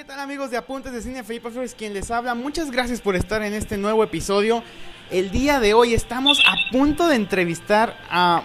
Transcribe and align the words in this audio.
¿Qué 0.00 0.06
tal 0.06 0.20
amigos 0.20 0.50
de 0.50 0.56
Apuntes 0.56 0.94
de 0.94 1.02
Cine? 1.02 1.22
Felipe 1.22 1.50
Flores 1.50 1.74
quien 1.74 1.92
les 1.92 2.10
habla. 2.10 2.34
Muchas 2.34 2.70
gracias 2.70 3.02
por 3.02 3.16
estar 3.16 3.42
en 3.42 3.52
este 3.52 3.76
nuevo 3.76 4.02
episodio. 4.02 4.62
El 5.10 5.30
día 5.30 5.60
de 5.60 5.74
hoy 5.74 5.92
estamos 5.92 6.40
a 6.48 6.54
punto 6.72 7.06
de 7.06 7.16
entrevistar 7.16 7.98
a 8.08 8.42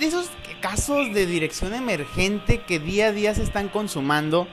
de 0.00 0.06
esos 0.06 0.28
casos 0.60 1.14
de 1.14 1.24
dirección 1.24 1.72
emergente 1.72 2.62
que 2.62 2.80
día 2.80 3.06
a 3.06 3.12
día 3.12 3.32
se 3.32 3.44
están 3.44 3.68
consumando. 3.68 4.48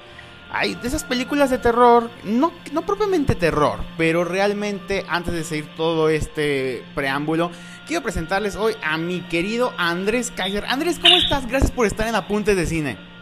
Hay 0.51 0.75
de 0.75 0.87
esas 0.87 1.03
películas 1.03 1.49
de 1.49 1.57
terror, 1.57 2.11
no, 2.23 2.53
no 2.71 2.85
propiamente 2.85 3.33
terror, 3.33 3.79
pero 3.97 4.23
realmente 4.23 5.03
antes 5.09 5.33
de 5.33 5.43
seguir 5.43 5.75
todo 5.75 6.09
este 6.09 6.83
preámbulo, 6.93 7.49
quiero 7.87 8.03
presentarles 8.03 8.55
hoy 8.55 8.75
a 8.83 8.99
mi 8.99 9.21
querido 9.21 9.73
Andrés 9.79 10.29
Kaiser. 10.29 10.63
Andrés, 10.65 10.99
¿cómo 10.99 11.15
estás? 11.15 11.47
Gracias 11.47 11.71
por 11.71 11.87
estar 11.87 12.07
en 12.07 12.13
Apuntes 12.13 12.55
de 12.55 12.67
Cine. 12.67 13.14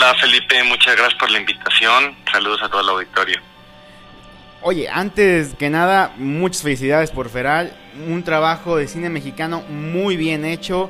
Hola 0.00 0.14
Felipe, 0.14 0.62
muchas 0.62 0.94
gracias 0.94 1.18
por 1.18 1.28
la 1.28 1.40
invitación. 1.40 2.14
Saludos 2.30 2.62
a 2.62 2.68
todo 2.68 2.82
el 2.82 2.88
auditorio. 2.88 3.40
Oye, 4.62 4.88
antes 4.88 5.56
que 5.56 5.70
nada, 5.70 6.12
muchas 6.18 6.62
felicidades 6.62 7.10
por 7.10 7.28
Feral. 7.28 7.76
Un 8.06 8.22
trabajo 8.22 8.76
de 8.76 8.86
cine 8.86 9.10
mexicano 9.10 9.62
muy 9.62 10.16
bien 10.16 10.44
hecho. 10.44 10.88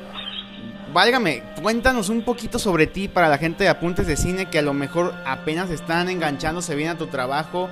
Válgame, 0.93 1.43
cuéntanos 1.63 2.11
un 2.11 2.21
poquito 2.21 2.59
sobre 2.59 2.87
ti 2.87 3.09
para 3.09 3.31
la 3.31 3.39
gente 3.39 3.65
de 3.65 3.71
Apuntes 3.71 4.07
de 4.07 4.19
Cine 4.19 4.51
que 4.51 4.59
a 4.59 4.63
lo 4.63 4.75
mejor 4.75 5.15
apenas 5.25 5.71
están 5.71 6.11
enganchándose 6.11 6.75
bien 6.75 6.91
a 6.91 6.99
tu 6.99 7.07
trabajo. 7.07 7.71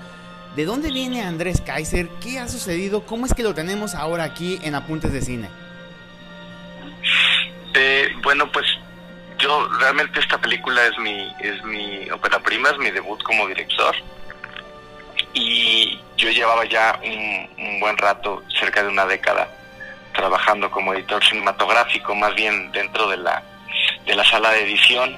¿De 0.56 0.65
dónde 0.65 0.91
viene 0.91 1.21
Andrés 1.21 1.61
Kaiser? 1.61 2.09
¿Qué 2.23 2.39
ha 2.39 2.48
sucedido? 2.48 3.05
¿Cómo 3.05 3.27
es 3.27 3.34
que 3.34 3.43
lo 3.43 3.53
tenemos 3.53 3.95
ahora 3.95 4.25
aquí 4.25 4.59
en 4.62 4.75
Apuntes 4.75 5.12
de 5.12 5.21
Cine? 5.21 5.50
Eh, 7.75 8.09
bueno, 8.23 8.50
pues 8.50 8.65
yo 9.47 9.69
realmente 9.78 10.20
esta 10.20 10.39
película 10.39 10.84
es 10.86 10.98
mi 10.98 11.33
es 11.41 11.62
mi 11.64 12.11
ópera 12.11 12.39
prima, 12.41 12.70
es 12.70 12.78
mi 12.78 12.91
debut 12.91 13.22
como 13.22 13.47
director 13.47 13.94
y 15.33 16.00
yo 16.16 16.30
llevaba 16.30 16.64
ya 16.64 16.98
un, 17.05 17.80
buen 17.80 17.97
rato, 17.98 18.42
cerca 18.58 18.83
de 18.83 18.88
una 18.88 19.05
década, 19.06 19.48
trabajando 20.14 20.70
como 20.70 20.94
editor 20.94 21.22
cinematográfico, 21.22 22.14
más 22.14 22.34
bien 22.34 22.72
dentro 22.72 23.08
de 23.08 23.19
la 23.19 23.42
de 24.06 24.14
la 24.14 24.25
sala 24.25 24.50
de 24.53 24.62
edición 24.62 25.16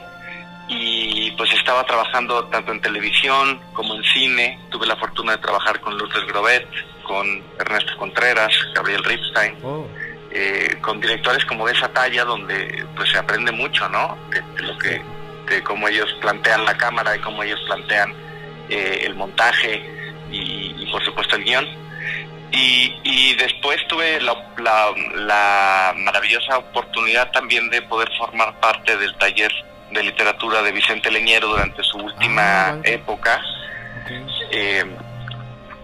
y 0.69 1.31
pues 1.33 1.51
estaba 1.55 1.85
trabajando 1.85 2.45
tanto 2.47 2.73
en 2.73 2.81
televisión 2.81 3.59
como 3.73 3.95
en 3.95 4.05
cine. 4.05 4.59
Tuve 4.71 4.87
la 4.87 4.97
fortuna 4.97 5.33
de 5.33 5.39
trabajar 5.39 5.81
con 5.81 5.97
Lourdes 5.97 6.27
Grobet, 6.27 6.69
con 7.05 7.43
Ernesto 7.59 7.97
Contreras, 7.97 8.53
Gabriel 8.75 9.05
Ripstein. 9.05 9.57
Oh. 9.63 9.87
Eh, 10.31 10.77
con 10.83 11.01
directores 11.01 11.43
como 11.47 11.67
de 11.67 11.73
esa 11.73 11.89
talla 11.89 12.23
donde 12.23 12.85
pues 12.95 13.11
se 13.11 13.19
aprende 13.19 13.51
mucho, 13.51 13.89
¿no? 13.89 14.19
De, 14.31 14.63
lo 14.63 14.77
que, 14.77 15.01
de 15.49 15.63
cómo 15.63 15.89
ellos 15.89 16.15
plantean 16.21 16.67
la 16.67 16.77
cámara 16.77 17.17
y 17.17 17.21
cómo 17.21 17.43
ellos 17.43 17.59
plantean 17.67 18.13
eh, 18.69 19.05
el 19.05 19.15
montaje 19.15 19.83
y, 20.31 20.87
por 20.93 21.03
supuesto 21.03 21.37
el 21.37 21.45
guion. 21.45 21.67
Y, 22.51 23.35
después 23.37 23.79
tuve 23.89 24.21
la, 24.21 24.35
la, 25.15 25.95
maravillosa 25.97 26.59
oportunidad 26.59 27.31
también 27.31 27.71
de 27.71 27.81
poder 27.83 28.11
formar 28.19 28.59
parte 28.61 28.97
del 28.97 29.15
taller 29.17 29.53
de 29.91 30.03
literatura 30.03 30.61
de 30.63 30.73
Vicente 30.73 31.11
Leñero 31.11 31.49
durante 31.49 31.83
su 31.85 31.99
última 31.99 32.69
ah, 32.69 32.81
época. 32.85 33.41
Eh, 34.51 34.85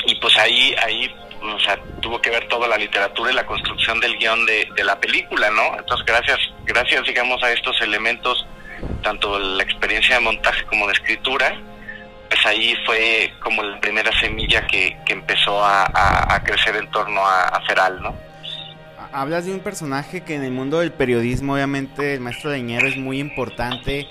y 0.06 0.14
pues 0.16 0.36
ahí, 0.36 0.74
ahí 0.84 1.14
o 1.52 1.60
sea, 1.60 1.78
tuvo 2.00 2.20
que 2.20 2.30
ver 2.30 2.48
toda 2.48 2.66
la 2.66 2.78
literatura 2.78 3.30
y 3.30 3.34
la 3.34 3.44
construcción 3.44 4.00
del 4.00 4.16
guion 4.16 4.46
de, 4.46 4.66
la 4.82 4.98
película, 4.98 5.50
¿no? 5.50 5.78
Entonces, 5.78 6.06
gracias, 6.06 6.38
gracias, 6.64 7.04
digamos, 7.06 7.42
a 7.42 7.52
estos 7.52 7.80
elementos, 7.82 8.46
tanto 9.02 9.38
la 9.38 9.62
experiencia 9.62 10.16
de 10.16 10.20
montaje 10.22 10.64
como 10.64 10.86
de 10.86 10.94
escritura, 10.94 11.56
pues 12.28 12.46
ahí 12.46 12.74
fue 12.86 13.32
como 13.40 13.62
la 13.62 13.78
primera 13.80 14.10
semilla 14.18 14.66
que, 14.66 14.96
empezó 15.08 15.64
a, 15.64 16.42
crecer 16.44 16.76
en 16.76 16.90
torno 16.90 17.20
a, 17.24 17.60
Feral, 17.66 18.02
¿no? 18.02 18.14
Hablas 19.12 19.46
de 19.46 19.52
un 19.52 19.60
personaje 19.60 20.24
que 20.24 20.34
en 20.34 20.42
el 20.42 20.50
mundo 20.50 20.80
del 20.80 20.92
periodismo, 20.92 21.54
obviamente, 21.54 22.14
el 22.14 22.20
maestro 22.20 22.50
Leñero 22.50 22.88
es 22.88 22.96
muy 22.96 23.20
importante 23.20 24.08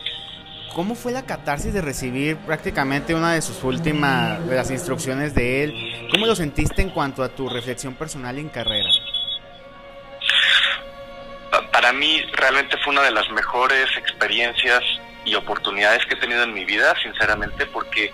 ¿Cómo 0.73 0.95
fue 0.95 1.11
la 1.11 1.23
catarsis 1.23 1.72
de 1.72 1.81
recibir 1.81 2.35
prácticamente 2.38 3.13
una 3.13 3.34
de 3.34 3.44
sus 3.44 3.63
últimas, 3.63 4.44
de 4.47 4.56
las 4.56 4.72
instrucciones 4.72 5.35
de 5.35 5.63
él? 5.63 6.07
¿Cómo 6.11 6.25
lo 6.25 6.35
sentiste 6.35 6.81
en 6.81 6.89
cuanto 6.89 7.22
a 7.22 7.29
tu 7.29 7.47
reflexión 7.47 7.94
personal 7.94 8.39
en 8.39 8.50
carrera? 8.50 8.89
Para 11.72 11.94
mí 11.94 12.22
realmente 12.34 12.75
fue 12.78 12.94
una 12.94 13.03
de 13.03 13.11
las 13.11 13.29
mejores 13.29 13.85
experiencias 13.97 14.81
y 15.25 15.35
oportunidades 15.35 16.03
que 16.07 16.16
he 16.16 16.17
tenido 16.17 16.41
en 16.41 16.53
mi 16.53 16.66
vida, 16.66 16.95
sinceramente, 17.03 17.67
porque 17.67 18.11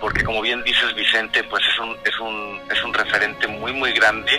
porque 0.00 0.24
como 0.24 0.40
bien 0.40 0.62
dices 0.62 0.94
Vicente, 0.94 1.42
pues 1.44 1.62
es 1.66 1.78
un 1.80 1.96
es 2.04 2.18
un 2.20 2.60
es 2.70 2.84
un 2.84 2.94
referente 2.94 3.48
muy 3.48 3.72
muy 3.72 3.92
grande 3.92 4.32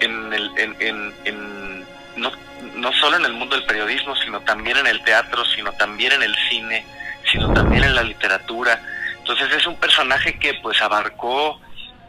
en 0.00 0.32
el 0.32 0.52
en, 0.58 1.14
en 1.24 1.81
no 2.16 2.30
no 2.74 2.92
solo 2.92 3.16
en 3.16 3.24
el 3.24 3.32
mundo 3.32 3.56
del 3.56 3.64
periodismo, 3.64 4.14
sino 4.16 4.40
también 4.40 4.76
en 4.76 4.86
el 4.86 5.02
teatro, 5.02 5.44
sino 5.44 5.72
también 5.72 6.12
en 6.12 6.22
el 6.22 6.34
cine, 6.48 6.84
sino 7.30 7.52
también 7.52 7.84
en 7.84 7.94
la 7.94 8.02
literatura. 8.02 8.80
Entonces 9.18 9.52
es 9.52 9.66
un 9.66 9.76
personaje 9.76 10.38
que 10.38 10.54
pues 10.54 10.80
abarcó, 10.80 11.60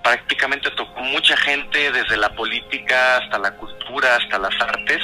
prácticamente 0.03 0.69
tocó 0.72 1.02
mucha 1.02 1.38
gente 1.38 1.92
desde 1.92 2.18
la 2.18 2.30
política 2.30 3.18
hasta 3.18 3.38
la 3.40 3.52
cultura, 3.52 4.16
hasta 4.16 4.38
las 4.38 4.59
artes, 4.62 5.00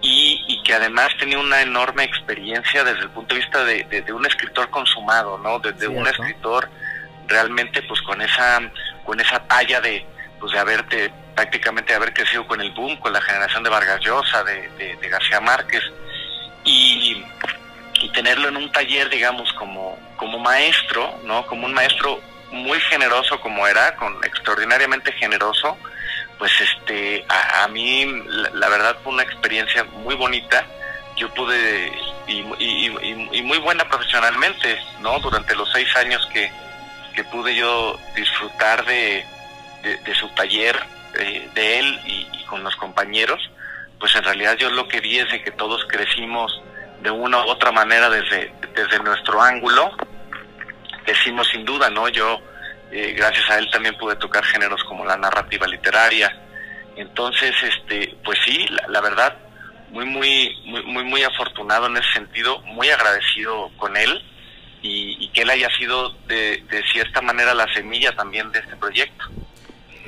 y, 0.00 0.60
que 0.64 0.74
además 0.74 1.08
tenía 1.18 1.38
una 1.38 1.60
enorme 1.60 2.04
experiencia 2.04 2.84
desde 2.84 3.02
el 3.02 3.10
punto 3.10 3.34
de 3.34 3.40
vista 3.40 3.64
de, 3.64 4.12
un 4.12 4.26
escritor 4.26 4.68
consumado, 4.70 5.38
¿no? 5.38 5.58
Desde 5.58 5.88
un 5.88 6.06
escritor 6.06 6.68
realmente 7.26 7.82
pues 7.82 8.00
con 8.02 8.20
esa, 8.20 8.60
con 9.04 9.20
esa 9.20 9.40
talla 9.46 9.80
de, 9.80 10.04
pues 10.42 10.52
de 10.52 10.58
haberte 10.58 11.12
prácticamente 11.36 11.94
haber 11.94 12.12
crecido 12.12 12.44
con 12.48 12.60
el 12.60 12.72
boom, 12.72 12.96
con 12.96 13.12
la 13.12 13.20
generación 13.20 13.62
de 13.62 13.70
Vargas 13.70 14.00
Llosa, 14.00 14.42
de, 14.42 14.98
García 15.08 15.40
Márquez, 15.40 15.84
y, 16.64 17.24
tenerlo 18.12 18.48
en 18.48 18.56
un 18.56 18.72
taller, 18.72 19.08
digamos, 19.08 19.50
como, 19.52 19.96
como 20.16 20.38
maestro, 20.40 21.20
¿no? 21.24 21.46
Como 21.46 21.66
un 21.66 21.72
maestro 21.72 22.20
muy 22.50 22.78
generoso 22.80 23.40
como 23.40 23.66
era, 23.66 23.94
con 23.94 24.12
extraordinariamente 24.24 25.12
generoso, 25.12 25.78
pues 26.38 26.52
este, 26.60 27.24
a, 27.28 27.68
mí 27.68 28.04
la, 28.26 28.68
verdad 28.68 28.96
fue 29.04 29.12
una 29.12 29.22
experiencia 29.22 29.84
muy 29.84 30.16
bonita. 30.16 30.66
Yo 31.16 31.32
pude, 31.32 31.92
y, 32.26 32.42
muy 33.42 33.58
buena 33.58 33.88
profesionalmente, 33.88 34.76
¿no? 35.00 35.20
Durante 35.20 35.54
los 35.54 35.70
seis 35.72 35.94
años 35.96 36.28
que, 36.32 36.50
pude 37.30 37.54
yo 37.54 37.96
disfrutar 38.16 38.84
de, 38.84 39.24
de 39.82 40.14
su 40.14 40.28
taller, 40.30 40.78
eh, 41.18 41.50
de 41.54 41.78
él 41.78 42.00
y, 42.06 42.44
con 42.46 42.64
los 42.64 42.74
compañeros, 42.76 43.50
pues 43.98 44.14
en 44.14 44.24
realidad 44.24 44.56
yo 44.58 44.70
lo 44.70 44.88
que 44.88 45.00
vi 45.00 45.18
es 45.18 45.30
de 45.30 45.42
que 45.42 45.50
todos 45.52 45.84
crecimos 45.88 46.60
de 47.02 47.10
una 47.10 47.38
u 47.38 47.48
otra 47.48 47.72
manera 47.72 48.10
desde, 48.10 48.52
desde 48.74 48.98
nuestro 49.02 49.40
ángulo. 49.40 49.90
Decimos 51.06 51.48
sin 51.48 51.64
duda, 51.64 51.88
¿no? 51.90 52.08
Yo, 52.08 52.40
eh, 52.90 53.14
gracias 53.16 53.48
a 53.50 53.58
él 53.58 53.70
también 53.70 53.96
pude 53.96 54.16
tocar 54.16 54.44
géneros 54.44 54.82
como 54.84 55.04
la 55.04 55.16
narrativa 55.16 55.66
literaria. 55.66 56.30
Entonces, 56.96 57.54
este, 57.62 58.14
pues 58.24 58.38
sí, 58.44 58.66
la, 58.88 59.00
verdad, 59.00 59.36
muy, 59.90 60.04
muy, 60.04 60.54
muy, 60.66 60.82
muy, 60.84 61.04
muy 61.04 61.22
afortunado 61.22 61.86
en 61.86 61.96
ese 61.96 62.12
sentido, 62.12 62.60
muy 62.60 62.90
agradecido 62.90 63.70
con 63.78 63.96
él 63.96 64.22
y, 64.82 65.24
y 65.24 65.28
que 65.28 65.42
él 65.42 65.50
haya 65.50 65.68
sido 65.78 66.10
de, 66.26 66.62
de 66.68 66.82
cierta 66.92 67.22
manera 67.22 67.54
la 67.54 67.72
semilla 67.72 68.12
también 68.12 68.50
de 68.52 68.60
este 68.60 68.76
proyecto 68.76 69.30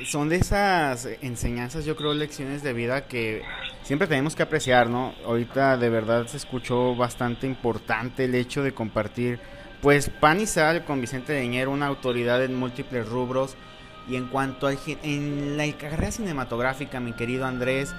son 0.03 0.29
de 0.29 0.37
esas 0.37 1.07
enseñanzas, 1.21 1.85
yo 1.85 1.95
creo, 1.95 2.13
lecciones 2.13 2.63
de 2.63 2.73
vida 2.73 3.07
que 3.07 3.43
siempre 3.83 4.07
tenemos 4.07 4.35
que 4.35 4.43
apreciar, 4.43 4.89
¿no? 4.89 5.13
Ahorita 5.25 5.77
de 5.77 5.89
verdad 5.89 6.27
se 6.27 6.37
escuchó 6.37 6.95
bastante 6.95 7.47
importante 7.47 8.25
el 8.25 8.35
hecho 8.35 8.61
de 8.63 8.73
compartir, 8.73 9.39
pues, 9.81 10.09
pan 10.09 10.41
y 10.41 10.45
sal 10.45 10.83
con 10.83 10.99
Vicente 10.99 11.33
Deñero, 11.33 11.71
una 11.71 11.87
autoridad 11.87 12.43
en 12.43 12.55
múltiples 12.55 13.07
rubros. 13.07 13.55
Y 14.07 14.17
en 14.17 14.27
cuanto 14.27 14.67
a 14.67 14.73
en 15.03 15.57
la 15.57 15.71
carrera 15.73 16.11
cinematográfica, 16.11 16.99
mi 16.99 17.13
querido 17.13 17.45
Andrés, 17.45 17.95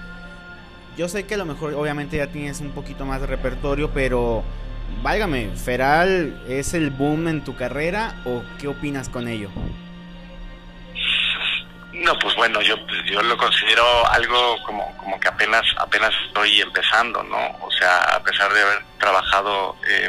yo 0.97 1.09
sé 1.09 1.25
que 1.25 1.35
a 1.35 1.39
lo 1.39 1.45
mejor 1.45 1.75
obviamente 1.75 2.17
ya 2.19 2.29
tienes 2.29 2.61
un 2.61 2.71
poquito 2.71 3.05
más 3.05 3.21
de 3.21 3.27
repertorio, 3.27 3.91
pero 3.93 4.45
válgame, 5.03 5.51
¿Feral 5.57 6.45
es 6.49 6.75
el 6.75 6.91
boom 6.91 7.27
en 7.29 7.43
tu 7.43 7.57
carrera 7.57 8.23
o 8.25 8.43
qué 8.59 8.69
opinas 8.69 9.09
con 9.09 9.27
ello? 9.27 9.51
No, 12.07 12.17
pues 12.21 12.37
bueno, 12.37 12.63
yo 12.63 12.77
pues, 12.87 12.99
yo 13.05 13.21
lo 13.21 13.37
considero 13.37 13.85
algo 14.13 14.63
como 14.65 14.97
como 14.97 15.19
que 15.19 15.27
apenas 15.27 15.65
apenas 15.77 16.13
estoy 16.25 16.61
empezando, 16.61 17.21
¿no? 17.25 17.37
O 17.61 17.71
sea, 17.73 17.99
a 18.15 18.23
pesar 18.23 18.53
de 18.53 18.63
haber 18.63 18.79
trabajado, 19.01 19.75
eh, 19.91 20.09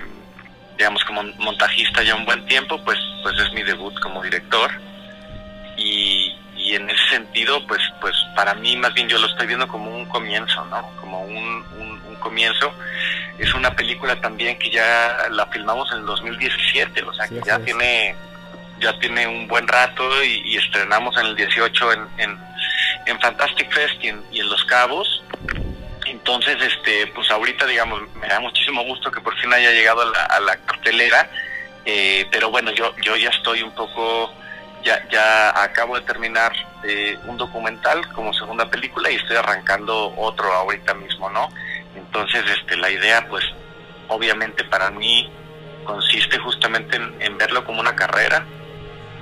digamos, 0.77 1.03
como 1.05 1.23
montajista 1.39 2.03
ya 2.03 2.13
un 2.13 2.25
buen 2.25 2.45
tiempo, 2.45 2.79
pues 2.85 2.99
pues 3.23 3.35
es 3.39 3.51
mi 3.53 3.63
debut 3.63 3.99
como 3.99 4.21
director 4.21 4.69
y, 5.75 6.35
y 6.55 6.75
en 6.75 6.87
ese 6.87 7.09
sentido, 7.09 7.65
pues 7.65 7.81
pues 7.99 8.15
para 8.35 8.53
mí 8.53 8.77
más 8.77 8.93
bien 8.93 9.09
yo 9.09 9.17
lo 9.17 9.25
estoy 9.25 9.47
viendo 9.47 9.67
como 9.67 9.89
un 9.89 10.05
comienzo, 10.05 10.63
¿no? 10.65 10.87
Como 11.01 11.21
un, 11.23 11.65
un, 11.79 12.15
comienzo, 12.19 12.73
es 13.39 13.53
una 13.53 13.75
película 13.75 14.19
también 14.19 14.59
que 14.59 14.69
ya 14.69 15.29
la 15.31 15.45
filmamos 15.47 15.91
en 15.93 15.99
el 15.99 16.05
2017, 16.05 17.03
o 17.03 17.13
sea 17.13 17.27
que 17.27 17.41
ya 17.43 17.57
tiene 17.59 18.15
ya 18.79 18.97
tiene 18.99 19.27
un 19.27 19.47
buen 19.47 19.67
rato 19.67 20.23
y, 20.23 20.57
estrenamos 20.57 21.17
en 21.17 21.27
el 21.27 21.35
18 21.35 21.93
en, 21.93 22.07
en, 23.05 23.19
Fantastic 23.21 23.71
Fest 23.71 24.03
y 24.03 24.09
en, 24.09 24.49
Los 24.49 24.63
Cabos. 24.65 25.23
Entonces, 26.05 26.57
este, 26.61 27.07
pues 27.07 27.29
ahorita, 27.31 27.65
digamos, 27.65 28.01
me 28.15 28.27
da 28.27 28.39
muchísimo 28.39 28.83
gusto 28.83 29.11
que 29.11 29.21
por 29.21 29.35
fin 29.39 29.53
haya 29.53 29.71
llegado 29.71 30.01
a 30.01 30.39
la, 30.39 30.57
cartelera, 30.57 31.29
eh, 31.85 32.25
pero 32.31 32.49
bueno, 32.49 32.71
yo, 32.71 32.95
yo 32.97 33.15
ya 33.15 33.29
estoy 33.29 33.61
un 33.61 33.73
poco 33.73 34.33
ya, 34.83 35.07
ya 35.09 35.63
acabo 35.63 35.95
de 35.95 36.05
terminar 36.05 36.53
eh, 36.83 37.17
un 37.25 37.37
documental 37.37 38.07
como 38.13 38.33
segunda 38.33 38.69
película 38.69 39.09
y 39.09 39.15
estoy 39.15 39.35
arrancando 39.37 40.13
otro 40.15 40.51
ahorita 40.53 40.93
mismo, 40.93 41.29
¿no? 41.29 41.49
Entonces, 41.95 42.43
este, 42.49 42.77
la 42.77 42.89
idea, 42.89 43.27
pues, 43.27 43.43
obviamente 44.07 44.63
para 44.63 44.91
mí 44.91 45.29
consiste 45.83 46.37
justamente 46.37 46.97
en, 46.97 47.37
verlo 47.37 47.65
como 47.65 47.79
una 47.79 47.95
carrera, 47.95 48.45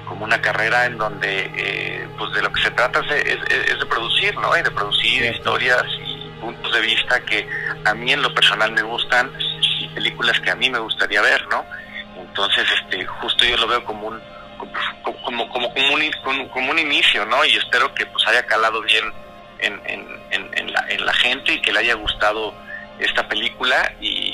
como 0.06 0.26
una 0.26 0.42
carrera 0.42 0.86
en 0.86 0.98
donde, 0.98 1.52
eh, 1.56 2.08
pues, 2.18 2.32
de 2.34 2.42
lo 2.42 2.52
que 2.52 2.62
se 2.62 2.72
trata 2.72 3.02
es, 3.02 3.40
es, 3.50 3.80
de 3.80 3.86
producir, 3.86 4.36
¿no? 4.36 4.58
Y 4.58 4.62
de 4.62 4.72
producir 4.72 5.26
historias 5.26 5.84
y 6.06 6.30
puntos 6.40 6.74
de 6.74 6.82
vista 6.82 7.20
que 7.22 7.48
a 7.86 7.94
mí 7.94 8.12
en 8.12 8.22
lo 8.22 8.34
personal 8.34 8.72
me 8.72 8.84
gustan 8.84 9.32
y 9.80 9.88
películas 9.90 10.40
que 10.40 10.52
a 10.52 10.56
mí 10.56 10.70
me 10.70 10.80
gustaría 10.80 11.22
ver, 11.22 11.48
¿no? 11.48 11.66
Entonces, 12.18 12.66
este, 12.80 13.06
justo 13.06 13.46
yo 13.46 13.58
lo 13.58 13.68
veo 13.68 13.84
como 13.84 14.08
un 14.08 14.22
como, 14.58 15.22
como, 15.24 15.50
como, 15.50 15.68
un, 15.68 16.48
como 16.50 16.72
un 16.72 16.80
inicio, 16.80 17.26
¿no? 17.26 17.44
Y 17.46 17.56
espero 17.56 17.94
que 17.94 18.06
pues 18.06 18.26
haya 18.28 18.46
calado 18.46 18.82
bien 18.82 19.04
en, 19.60 19.82
en, 19.86 20.50
en, 20.54 20.74
la, 20.74 20.86
en 20.90 21.06
la 21.06 21.14
gente 21.14 21.54
y 21.54 21.62
que 21.62 21.72
le 21.72 21.80
haya 21.80 21.96
gustado 21.96 22.54
esta 23.00 23.28
película 23.28 23.94
y, 24.00 24.25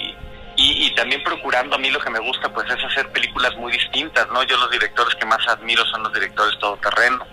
y, 0.92 0.96
también 0.96 1.24
procurando 1.24 1.76
a 1.76 1.80
mí 1.80 1.90
lo 1.90 2.00
que 2.00 2.10
me 2.10 2.20
gusta 2.20 2.50
pues 2.54 2.70
es 2.70 2.84
hacer 2.84 3.12
películas 3.12 3.56
muy 3.58 3.72
distintas, 3.72 4.28
¿no? 4.32 4.44
Yo 4.44 4.58
los 4.58 4.72
directores 4.72 5.16
que 5.16 5.26
más 5.26 5.46
admiro 5.48 5.86
son 5.86 6.04
los 6.04 6.14
directores 6.14 6.58
todoterreno, 6.60 7.26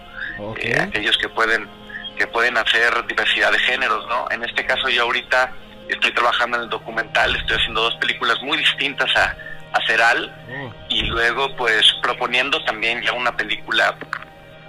eh, 0.58 0.78
aquellos 0.81 1.16
que 1.19 1.28
pueden 1.28 1.69
que 2.16 2.26
pueden 2.26 2.56
hacer 2.56 3.06
diversidad 3.06 3.52
de 3.52 3.58
géneros, 3.60 4.06
¿no? 4.08 4.26
En 4.31 4.43
este 4.43 4.66
caso 4.66 4.88
yo 4.88 5.05
ahorita 5.05 5.52
estoy 5.88 6.12
trabajando 6.12 6.56
en 6.56 6.64
el 6.64 6.69
documental, 6.69 7.34
estoy 7.37 7.56
haciendo 7.56 7.82
dos 7.82 7.94
películas 7.96 8.43
muy 8.43 8.58
distintas 8.58 9.14
a, 9.16 9.37
hacer 9.72 10.00
al 10.00 10.34
oh. 10.50 10.72
y 10.88 11.02
luego 11.02 11.54
pues 11.56 11.84
proponiendo 12.02 12.64
también 12.64 13.02
ya 13.02 13.12
una 13.12 13.37
película 13.37 13.94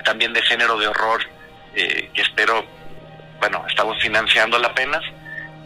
también 0.03 0.33
de 0.33 0.41
género 0.41 0.77
de 0.77 0.87
horror 0.87 1.21
eh, 1.75 2.09
que 2.13 2.21
espero, 2.21 2.65
bueno, 3.39 3.63
estamos 3.69 4.01
financiándola 4.01 4.67
apenas 4.67 5.01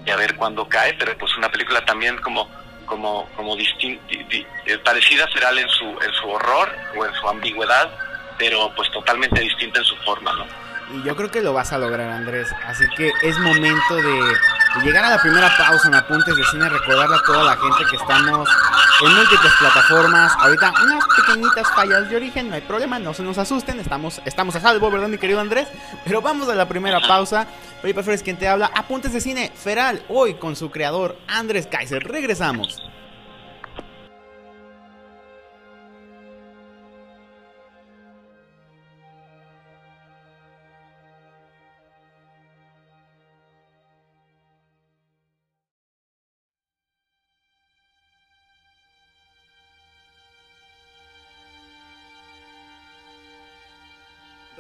y 0.06 0.12
a 0.12 0.16
ver 0.16 0.36
cuándo 0.36 0.68
cae, 0.68 0.94
pero 0.94 1.18
pues 1.18 1.36
una 1.38 1.50
película 1.50 1.84
también 1.86 2.18
como 2.18 2.48
como 2.94 3.28
como 3.36 3.58
eh, 3.58 4.78
parecida 4.84 5.28
Feral 5.30 5.58
en 5.58 5.70
su 5.70 5.86
en 5.86 6.14
su 6.14 6.30
horror 6.30 6.70
o 6.96 7.06
en 7.06 7.14
su 7.16 7.28
ambigüedad, 7.28 7.90
pero 8.38 8.72
pues 8.76 8.92
totalmente 8.92 9.42
distinta 9.42 9.80
en 9.80 9.86
su 9.86 9.96
forma, 9.98 10.32
¿no? 10.34 10.63
Y 10.92 11.04
yo 11.04 11.16
creo 11.16 11.32
que 11.32 11.42
lo 11.42 11.54
vas 11.54 11.72
a 11.74 11.78
lograr, 11.78 12.10
Andrés. 12.10 12.48
Así 12.66 12.84
que 12.96 13.12
es 13.24 13.38
momento 13.40 13.96
de, 13.96 14.84
llegar 14.84 15.06
a 15.06 15.12
la 15.12 15.22
primera 15.22 15.52
pausa 15.58 15.88
en 15.88 15.96
Apuntes 15.96 16.36
de 16.36 16.44
Cine, 16.46 16.70
recordarle 16.70 17.16
a 17.16 17.22
toda 17.26 17.44
la 17.44 17.58
gente 17.58 17.84
que 17.90 17.96
estamos 17.96 18.50
en 19.02 19.16
múltiples 19.16 19.54
plataformas. 19.60 20.34
Ahorita 20.40 20.74
unas 20.84 21.04
pequeñitas 21.16 21.68
fallas 21.74 22.10
de 22.10 22.16
origen, 22.16 22.50
no 22.50 22.56
hay 22.56 22.62
problema, 22.62 23.00
no 23.00 23.14
se 23.14 23.24
nos 23.24 23.38
asusten, 23.38 23.80
estamos, 23.80 24.22
estamos 24.26 24.56
a 24.56 24.60
salvo, 24.60 24.92
¿verdad, 24.92 25.08
mi 25.08 25.18
querido 25.18 25.40
Andrés? 25.40 25.68
Pero 26.04 26.22
vamos 26.22 26.50
a 26.50 26.56
la 26.56 26.68
primera 26.68 27.00
pausa. 27.00 27.48
Oye, 27.84 27.94
prefieres 27.94 28.24
quien 28.24 28.38
te 28.38 28.48
habla. 28.48 28.72
Apuntes 28.74 29.14
de 29.14 29.22
Cine, 29.22 29.52
Feral, 29.56 30.04
hoy 30.10 30.36
con 30.36 30.56
su 30.56 30.72
creador, 30.72 31.18
Andrés 31.28 31.68
Kaiser. 31.68 32.04
Regresamos. 32.04 32.82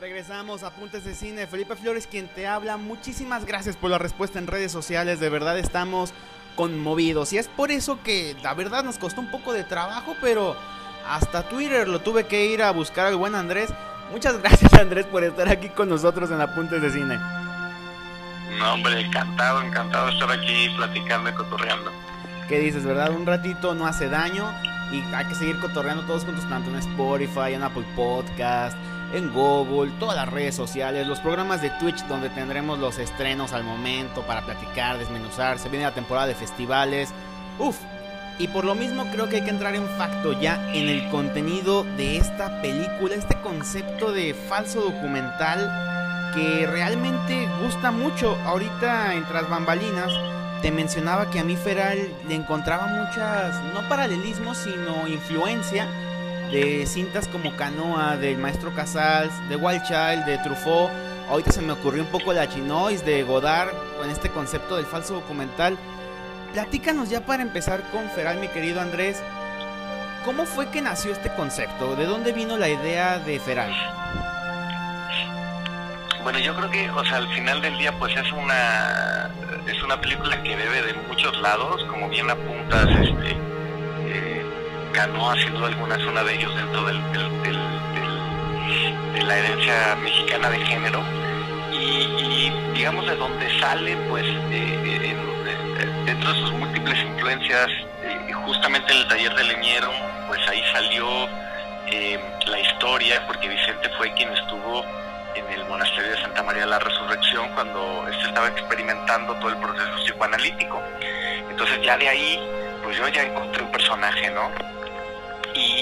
Regresamos 0.03 0.63
a 0.63 0.67
Apuntes 0.67 1.05
de 1.05 1.15
Cine. 1.15 1.47
Felipe 1.47 1.77
Flores, 1.77 2.07
quien 2.07 2.27
te 2.27 2.45
habla. 2.45 2.75
Muchísimas 2.75 3.45
gracias 3.45 3.77
por 3.77 3.89
la 3.89 3.97
respuesta 3.97 4.37
en 4.37 4.47
redes 4.47 4.69
sociales. 4.69 5.21
De 5.21 5.29
verdad 5.29 5.57
estamos 5.57 6.11
conmovidos. 6.57 7.31
Y 7.31 7.37
es 7.37 7.47
por 7.47 7.71
eso 7.71 8.03
que 8.03 8.35
la 8.43 8.53
verdad 8.53 8.83
nos 8.83 8.97
costó 8.97 9.21
un 9.21 9.31
poco 9.31 9.53
de 9.53 9.63
trabajo, 9.63 10.17
pero 10.19 10.57
hasta 11.07 11.47
Twitter 11.47 11.87
lo 11.87 12.01
tuve 12.01 12.27
que 12.27 12.47
ir 12.47 12.63
a 12.63 12.71
buscar 12.71 13.07
al 13.07 13.15
buen 13.15 13.33
Andrés. 13.33 13.73
Muchas 14.11 14.37
gracias 14.41 14.73
Andrés 14.73 15.05
por 15.05 15.23
estar 15.23 15.47
aquí 15.47 15.69
con 15.69 15.87
nosotros 15.87 16.29
en 16.31 16.41
Apuntes 16.41 16.81
de 16.81 16.91
Cine. 16.91 17.17
No, 18.59 18.73
hombre, 18.73 18.99
encantado, 18.99 19.61
encantado 19.61 20.07
de 20.07 20.13
estar 20.15 20.31
aquí 20.31 20.67
platicando 20.75 21.29
y 21.29 21.33
cotorreando. 21.33 21.93
¿Qué 22.49 22.59
dices, 22.59 22.83
verdad? 22.83 23.11
Un 23.11 23.25
ratito 23.25 23.73
no 23.73 23.87
hace 23.87 24.09
daño 24.09 24.53
y 24.91 25.01
hay 25.15 25.25
que 25.27 25.35
seguir 25.35 25.61
cotorreando 25.61 26.03
todos 26.03 26.25
juntos, 26.25 26.43
tanto 26.49 26.71
en 26.71 26.75
Spotify, 26.75 27.53
en 27.53 27.63
Apple 27.63 27.85
Podcast, 27.95 28.77
en 29.13 29.31
Google, 29.31 29.91
todas 29.99 30.15
las 30.15 30.27
redes 30.29 30.55
sociales, 30.55 31.07
los 31.07 31.19
programas 31.19 31.61
de 31.61 31.69
Twitch 31.71 32.03
donde 32.07 32.29
tendremos 32.29 32.79
los 32.79 32.97
estrenos 32.97 33.53
al 33.53 33.63
momento 33.63 34.21
para 34.23 34.41
platicar, 34.41 34.97
desmenuzar, 34.97 35.59
se 35.59 35.69
viene 35.69 35.85
la 35.85 35.93
temporada 35.93 36.27
de 36.27 36.35
festivales, 36.35 37.13
uff, 37.59 37.77
y 38.39 38.47
por 38.47 38.65
lo 38.65 38.73
mismo 38.73 39.05
creo 39.11 39.29
que 39.29 39.37
hay 39.37 39.43
que 39.43 39.51
entrar 39.51 39.75
en 39.75 39.87
facto 39.89 40.33
ya 40.39 40.55
en 40.73 40.89
el 40.89 41.07
contenido 41.09 41.83
de 41.97 42.17
esta 42.17 42.61
película, 42.61 43.13
este 43.15 43.39
concepto 43.41 44.11
de 44.11 44.33
falso 44.33 44.81
documental 44.81 46.31
que 46.33 46.65
realmente 46.65 47.47
gusta 47.63 47.91
mucho. 47.91 48.35
Ahorita 48.45 49.13
en 49.13 49.23
Tras 49.25 49.47
Bambalinas 49.47 50.11
te 50.63 50.71
mencionaba 50.71 51.29
que 51.29 51.39
a 51.39 51.43
mí 51.43 51.55
Feral 51.55 51.99
le 52.27 52.33
encontraba 52.33 52.87
muchas, 52.87 53.61
no 53.73 53.87
paralelismos, 53.87 54.57
sino 54.57 55.07
influencia 55.07 55.87
de 56.51 56.85
cintas 56.85 57.27
como 57.27 57.55
Canoa, 57.55 58.17
del 58.17 58.37
maestro 58.37 58.73
Casals, 58.73 59.33
de 59.49 59.55
Wild 59.55 59.83
Child, 59.83 60.25
de 60.25 60.37
Truffaut. 60.39 60.91
Ahorita 61.29 61.51
se 61.51 61.61
me 61.61 61.73
ocurrió 61.73 62.03
un 62.03 62.09
poco 62.09 62.33
la 62.33 62.47
Chinois 62.47 63.05
de 63.05 63.23
Godard 63.23 63.71
con 63.97 64.09
este 64.09 64.29
concepto 64.29 64.75
del 64.75 64.85
falso 64.85 65.15
documental. 65.15 65.77
Platícanos 66.53 67.09
ya 67.09 67.25
para 67.25 67.41
empezar 67.41 67.81
con 67.91 68.09
Feral, 68.11 68.37
mi 68.37 68.47
querido 68.49 68.81
Andrés. 68.81 69.21
¿Cómo 70.25 70.45
fue 70.45 70.69
que 70.69 70.81
nació 70.81 71.11
este 71.11 71.33
concepto? 71.33 71.95
¿De 71.95 72.05
dónde 72.05 72.31
vino 72.31 72.57
la 72.57 72.69
idea 72.69 73.19
de 73.19 73.39
Feral? 73.39 73.73
Bueno, 76.23 76.39
yo 76.39 76.55
creo 76.55 76.69
que, 76.69 76.89
o 76.89 77.03
sea, 77.03 77.17
al 77.17 77.27
final 77.33 77.61
del 77.61 77.77
día, 77.77 77.91
pues 77.99 78.15
es 78.15 78.31
una 78.31 79.29
es 79.67 79.81
una 79.81 79.99
película 79.99 80.41
que 80.43 80.55
bebe 80.55 80.81
de 80.81 80.93
muchos 81.07 81.39
lados, 81.41 81.83
como 81.89 82.09
bien 82.09 82.29
apuntas, 82.29 82.87
este, 83.01 83.37
Canoa, 84.93 85.35
sin 85.35 85.53
duda 85.53 85.67
alguna, 85.67 85.95
es 85.95 86.05
una 86.05 86.23
de 86.23 86.35
ellos 86.35 86.55
dentro 86.55 86.85
del, 86.85 87.01
de 89.13 89.23
la 89.23 89.37
herencia 89.37 89.95
mexicana 89.95 90.49
de 90.49 90.59
género. 90.65 91.03
Y, 91.71 92.51
digamos 92.73 93.05
de 93.07 93.15
donde 93.15 93.59
sale, 93.59 93.97
pues, 94.09 94.25
eh, 94.25 94.37
eh, 94.51 95.15
dentro 96.05 96.33
de 96.33 96.39
sus 96.39 96.51
múltiples 96.53 96.97
influencias, 96.99 97.67
eh, 98.03 98.33
justamente 98.45 98.93
en 98.93 98.99
el 98.99 99.07
taller 99.07 99.35
de 99.35 99.43
Leñero, 99.43 99.91
pues 100.27 100.39
ahí 100.47 100.61
salió 100.71 101.27
la 102.47 102.59
historia, 102.59 103.25
porque 103.27 103.47
Vicente 103.47 103.89
fue 103.97 104.11
quien 104.13 104.29
estuvo 104.33 104.83
en 105.35 105.47
el 105.53 105.65
monasterio 105.65 106.11
de 106.11 106.21
Santa 106.21 106.43
María 106.43 106.61
de 106.61 106.69
la 106.69 106.79
Resurrección 106.79 107.49
cuando 107.53 108.07
este 108.11 108.27
estaba 108.27 108.47
experimentando 108.47 109.33
todo 109.35 109.49
el 109.49 109.57
proceso 109.57 109.95
psicoanalítico. 110.03 110.81
Entonces 111.49 111.79
ya 111.83 111.97
de 111.97 112.09
ahí, 112.09 112.39
pues 112.83 112.97
yo 112.97 113.07
ya 113.09 113.23
encontré 113.23 113.63
un 113.63 113.71
personaje, 113.71 114.31
¿no? 114.31 114.49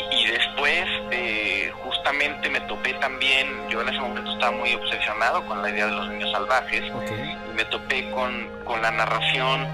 Y, 0.10 0.26
después, 0.28 0.86
eh, 1.12 1.72
justamente 1.84 2.50
me 2.50 2.62
topé 2.62 2.94
también, 2.96 3.48
yo 3.70 3.82
en 3.82 3.90
ese 3.90 4.00
momento 4.00 4.32
estaba 4.32 4.52
muy 4.52 4.74
obsesionado 4.74 5.46
con 5.46 5.62
la 5.62 5.70
idea 5.70 5.86
de 5.86 5.92
los 5.92 6.10
niños 6.10 6.32
salvajes, 6.32 6.84
y 6.86 7.54
me 7.54 7.66
topé 7.66 8.10
con, 8.12 8.50
con, 8.66 8.82
la 8.82 8.92
narración 8.92 9.68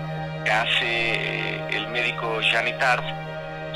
que 0.43 0.51
hace 0.51 0.86
eh, 0.86 1.67
el 1.72 1.88
médico 1.89 2.41
Jean 2.41 2.77
Tard 2.79 3.03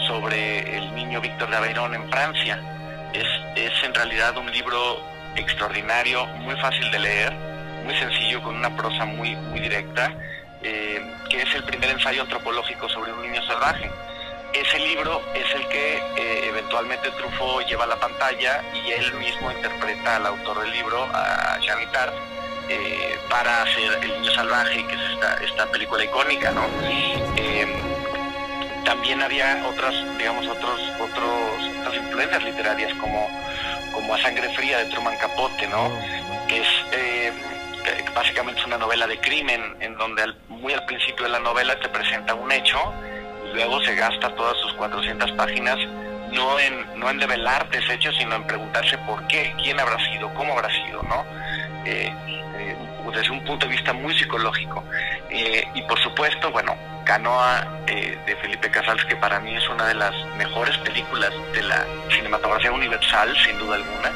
sobre 0.08 0.78
el 0.78 0.96
niño 0.96 1.22
Víctor 1.22 1.50
de 1.50 1.58
Aveyron 1.58 1.94
en 1.94 2.10
Francia. 2.10 2.60
Es, 3.14 3.28
es 3.56 3.84
en 3.84 3.94
realidad 3.94 4.38
un 4.38 4.52
libro 4.52 5.02
extraordinario, 5.36 6.26
muy 6.38 6.56
fácil 6.56 6.90
de 6.92 7.00
leer, 7.00 7.34
muy 7.84 7.96
sencillo, 7.96 8.42
con 8.42 8.56
una 8.56 8.76
prosa 8.76 9.06
muy, 9.06 9.36
muy 9.36 9.60
directa, 9.60 10.12
eh, 10.64 11.02
que 11.30 11.42
es 11.42 11.56
el 11.56 11.64
primer 11.64 11.90
ensayo 11.90 12.22
antropológico 12.22 12.88
sobre 12.90 13.14
un 13.14 13.22
niño 13.22 13.42
salvaje 13.48 13.90
ese 14.54 14.80
libro 14.80 15.22
es 15.34 15.56
el 15.56 15.68
que 15.68 15.98
eh, 15.98 16.48
eventualmente 16.48 17.10
Truffaut 17.12 17.66
lleva 17.66 17.86
a 17.86 17.88
la 17.88 17.96
pantalla 17.96 18.62
y 18.74 18.92
él 18.92 19.14
mismo 19.14 19.52
interpreta 19.52 20.18
al 20.18 20.26
autor 20.26 20.62
del 20.62 20.72
libro, 20.72 21.04
a 21.14 21.58
Jean 21.62 21.80
eh, 22.70 23.20
para 23.30 23.64
hacer 23.64 24.00
El 24.02 24.22
Niño 24.22 24.32
Salvaje, 24.32 24.86
que 24.88 24.96
es 24.96 25.02
esta, 25.14 25.36
esta 25.44 25.66
película 25.68 26.04
icónica, 26.04 26.52
¿no? 26.52 26.66
Eh, 27.38 27.82
también 28.86 29.22
había 29.22 29.64
otras, 29.68 29.94
digamos, 30.18 30.48
otros, 30.48 30.80
otros, 31.00 31.78
otras 31.80 31.96
influencias 31.96 32.44
literarias 32.44 32.94
como, 32.96 33.28
como 33.94 34.14
A 34.16 34.22
Sangre 34.22 34.54
Fría 34.56 34.80
de 34.80 34.86
Truman 34.86 35.18
Capote, 35.18 35.68
¿no? 35.68 35.86
Oh, 35.86 36.48
Que 36.48 36.62
es 36.62 36.68
eh, 36.92 37.34
básicamente 38.14 38.60
es 38.62 38.68
una 38.68 38.78
novela 38.78 39.08
de 39.08 39.20
crimen 39.20 39.76
en 39.80 39.98
donde 39.98 40.24
al, 40.24 40.38
muy 40.50 40.74
al 40.74 40.86
principio 40.86 41.24
de 41.24 41.32
la 41.32 41.40
novela 41.40 41.80
te 41.80 41.90
presenta 41.90 42.34
un 42.34 42.52
hecho 42.52 42.78
luego 43.54 43.82
se 43.84 43.96
gasta 43.96 44.34
todas 44.36 44.58
sus 44.58 44.74
400 44.74 45.32
páginas 45.34 45.78
no 46.32 46.60
en, 46.60 47.00
no 47.00 47.10
en 47.10 47.18
develarte 47.18 47.80
ese 47.80 48.12
sino 48.14 48.36
en 48.36 48.44
preguntarse 48.44 48.98
por 49.00 49.26
qué, 49.28 49.54
quién 49.62 49.80
habrá 49.80 49.98
sido, 50.12 50.34
cómo 50.34 50.54
habrá 50.54 50.70
sido, 50.70 51.04
¿no? 51.04 51.26
Eh, 51.86 52.14
eh, 52.58 52.78
desde 53.14 53.32
un 53.32 53.44
punto 53.44 53.66
de 53.66 53.74
vista 53.74 53.92
muy 53.94 54.18
psicológico. 54.18 54.84
Eh, 55.30 55.68
y 55.74 55.82
por 55.82 56.00
supuesto, 56.02 56.50
bueno, 56.52 56.76
Canoa 57.04 57.68
de 57.86 58.38
Felipe 58.42 58.72
Casals, 58.72 59.04
que 59.06 59.18
para 59.18 59.40
mí 59.42 59.54
es 59.56 59.68
una 59.68 59.86
de 59.88 59.96
las 59.96 60.14
mejores 60.38 60.78
películas 60.78 61.32
de 61.54 61.64
la 61.64 61.86
cinematografía 62.10 62.72
universal, 62.72 63.36
sin 63.44 63.58
duda 63.58 63.76
alguna, 63.76 64.12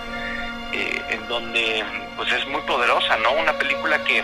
en 1.09 1.27
donde 1.27 1.83
pues 2.15 2.31
es 2.31 2.47
muy 2.47 2.61
poderosa, 2.61 3.17
¿no? 3.17 3.33
Una 3.33 3.53
película 3.53 3.97
que, 4.05 4.23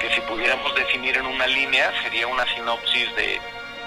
que 0.00 0.14
si 0.14 0.20
pudiéramos 0.22 0.74
definir 0.74 1.18
en 1.18 1.26
una 1.26 1.46
línea 1.46 1.92
sería 2.02 2.26
una 2.26 2.46
sinopsis 2.54 3.14
de, 3.16 3.38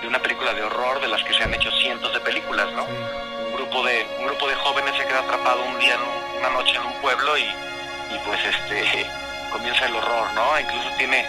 de 0.02 0.08
una 0.08 0.20
película 0.20 0.54
de 0.54 0.64
horror 0.64 1.00
de 1.02 1.08
las 1.08 1.24
que 1.24 1.34
se 1.34 1.44
han 1.44 1.54
hecho 1.54 1.72
cientos 1.72 2.14
de 2.14 2.20
películas, 2.20 2.72
¿no? 2.74 2.84
Un 2.86 3.54
grupo 3.56 3.84
de 3.86 4.06
un 4.20 4.26
grupo 4.28 4.48
de 4.48 4.56
jóvenes 4.56 4.96
se 4.98 5.06
queda 5.08 5.20
atrapado 5.20 5.64
un 5.64 5.80
día, 5.80 5.96
en 5.96 6.02
un- 6.02 6.40
una 6.40 6.50
noche 6.50 6.76
en 6.76 6.86
un 6.86 6.94
pueblo 7.02 7.38
y, 7.38 7.44
y 7.44 8.20
pues 8.26 8.40
este 8.46 9.06
comienza 9.52 9.86
el 9.86 9.96
horror, 9.96 10.28
¿no? 10.34 10.60
Incluso 10.60 10.90
tiene 10.98 11.26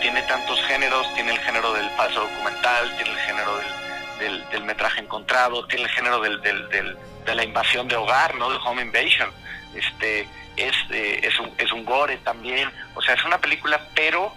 tiene 0.00 0.20
tantos 0.22 0.60
géneros, 0.66 1.12
tiene 1.14 1.32
el 1.32 1.38
género 1.40 1.72
del 1.72 1.88
falso 1.90 2.20
documental, 2.20 2.94
tiene 2.96 3.10
el 3.12 3.18
género 3.18 3.56
del, 3.56 4.18
del, 4.18 4.48
del 4.50 4.64
metraje 4.64 5.00
encontrado, 5.00 5.66
tiene 5.66 5.84
el 5.84 5.90
género 5.90 6.20
del, 6.20 6.40
del, 6.42 6.68
del- 6.68 6.98
de 7.24 7.34
la 7.34 7.42
invasión 7.44 7.88
de 7.88 7.96
hogar, 7.96 8.34
¿no? 8.36 8.50
De 8.50 8.56
home 8.64 8.82
invasion. 8.82 9.30
Este 9.74 10.28
es 10.56 10.74
eh, 10.90 11.20
es 11.22 11.38
un 11.40 11.52
es 11.58 11.72
un 11.72 11.84
gore 11.84 12.16
también, 12.18 12.70
o 12.94 13.02
sea, 13.02 13.14
es 13.14 13.24
una 13.24 13.38
película, 13.38 13.80
pero 13.94 14.32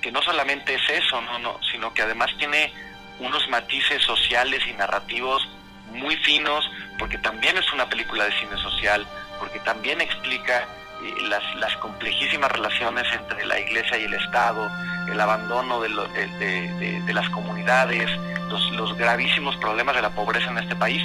que 0.00 0.12
no 0.12 0.20
solamente 0.22 0.74
es 0.74 0.82
eso, 0.90 1.20
no, 1.22 1.38
no, 1.38 1.58
sino 1.72 1.92
que 1.94 2.02
además 2.02 2.30
tiene 2.38 2.72
unos 3.20 3.48
matices 3.48 4.02
sociales 4.02 4.62
y 4.66 4.72
narrativos 4.74 5.48
muy 5.92 6.16
finos, 6.16 6.68
porque 6.98 7.18
también 7.18 7.56
es 7.56 7.72
una 7.72 7.88
película 7.88 8.24
de 8.24 8.32
cine 8.32 8.56
social, 8.62 9.06
porque 9.38 9.60
también 9.60 10.00
explica 10.00 10.62
eh, 11.02 11.14
las, 11.28 11.42
las 11.56 11.76
complejísimas 11.76 12.50
relaciones 12.50 13.04
entre 13.12 13.46
la 13.46 13.58
iglesia 13.60 13.98
y 13.98 14.04
el 14.04 14.14
Estado, 14.14 14.68
el 15.10 15.20
abandono 15.20 15.80
de, 15.80 15.88
lo- 15.90 16.08
de- 16.08 17.12
las 17.12 17.28
comunidades, 17.30 18.10
los, 18.48 18.70
los 18.72 18.96
gravísimos 18.96 19.56
problemas 19.58 19.94
de 19.94 20.02
la 20.02 20.10
pobreza 20.10 20.50
en 20.50 20.58
este 20.58 20.74
país. 20.74 21.00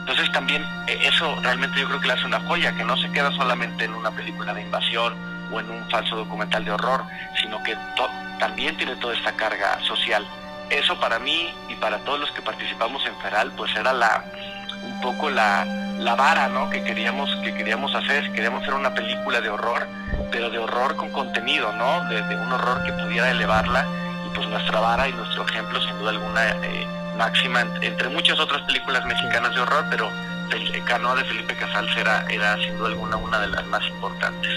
Entonces 0.00 0.32
también 0.32 0.64
eh, 0.86 0.98
eso 1.02 1.36
realmente 1.42 1.78
yo 1.80 1.86
creo 1.88 2.00
que 2.00 2.06
le 2.06 2.14
hace 2.14 2.24
una 2.24 2.40
joya, 2.40 2.74
que 2.74 2.84
no 2.84 2.96
se 2.96 3.10
queda 3.12 3.30
solamente 3.32 3.84
en 3.84 3.92
una 3.94 4.10
película 4.10 4.54
de 4.54 4.62
invasión 4.62 5.14
o 5.52 5.60
en 5.60 5.68
un 5.70 5.90
falso 5.90 6.16
documental 6.16 6.64
de 6.64 6.70
horror, 6.70 7.04
sino 7.42 7.62
que 7.62 7.76
también 8.38 8.74
tiene 8.78 8.96
toda 8.96 9.14
esta 9.14 9.32
carga 9.32 9.78
social. 9.86 10.26
Eso 10.70 10.98
para 11.00 11.18
mí 11.18 11.52
y 11.68 11.74
para 11.76 11.98
todos 11.98 12.20
los 12.20 12.30
que 12.32 12.42
participamos 12.42 13.04
en 13.06 13.16
Feral, 13.20 13.52
pues 13.56 13.74
era 13.76 13.92
la 13.92 14.24
un 14.82 15.00
poco 15.02 15.28
la, 15.30 15.64
la 15.98 16.14
vara 16.14 16.48
¿no? 16.48 16.70
que 16.70 16.82
queríamos 16.82 17.28
que 17.42 17.52
queríamos 17.54 17.94
hacer, 17.94 18.30
queríamos 18.32 18.62
hacer 18.62 18.74
una 18.74 18.94
película 18.94 19.40
de 19.40 19.50
horror, 19.50 19.86
pero 20.30 20.48
de 20.48 20.58
horror 20.58 20.96
con 20.96 21.10
contenido, 21.10 21.72
¿no? 21.72 22.04
De, 22.08 22.22
de 22.22 22.36
un 22.36 22.52
horror 22.52 22.82
que 22.84 22.92
pudiera 22.92 23.30
elevarla 23.30 23.84
y 24.26 24.34
pues 24.34 24.48
nuestra 24.48 24.80
vara 24.80 25.08
y 25.08 25.12
nuestro 25.12 25.44
ejemplo 25.46 25.80
sin 25.82 25.98
duda 25.98 26.10
alguna 26.10 26.48
eh, 26.62 26.86
máxima 27.18 27.60
en- 27.62 27.82
entre 27.82 28.08
muchas 28.08 28.38
otras 28.38 28.62
películas 28.62 29.04
mexicanas 29.04 29.54
de 29.54 29.60
horror, 29.60 29.84
pero 29.90 30.08
Canoa 30.90 31.14
de 31.14 31.24
Felipe 31.24 31.54
Casals 31.54 31.96
era, 31.96 32.26
era 32.28 32.56
sin 32.56 32.76
duda 32.76 32.88
alguna 32.88 33.16
una 33.16 33.40
de 33.40 33.46
las 33.46 33.64
más 33.66 33.86
importantes. 33.86 34.50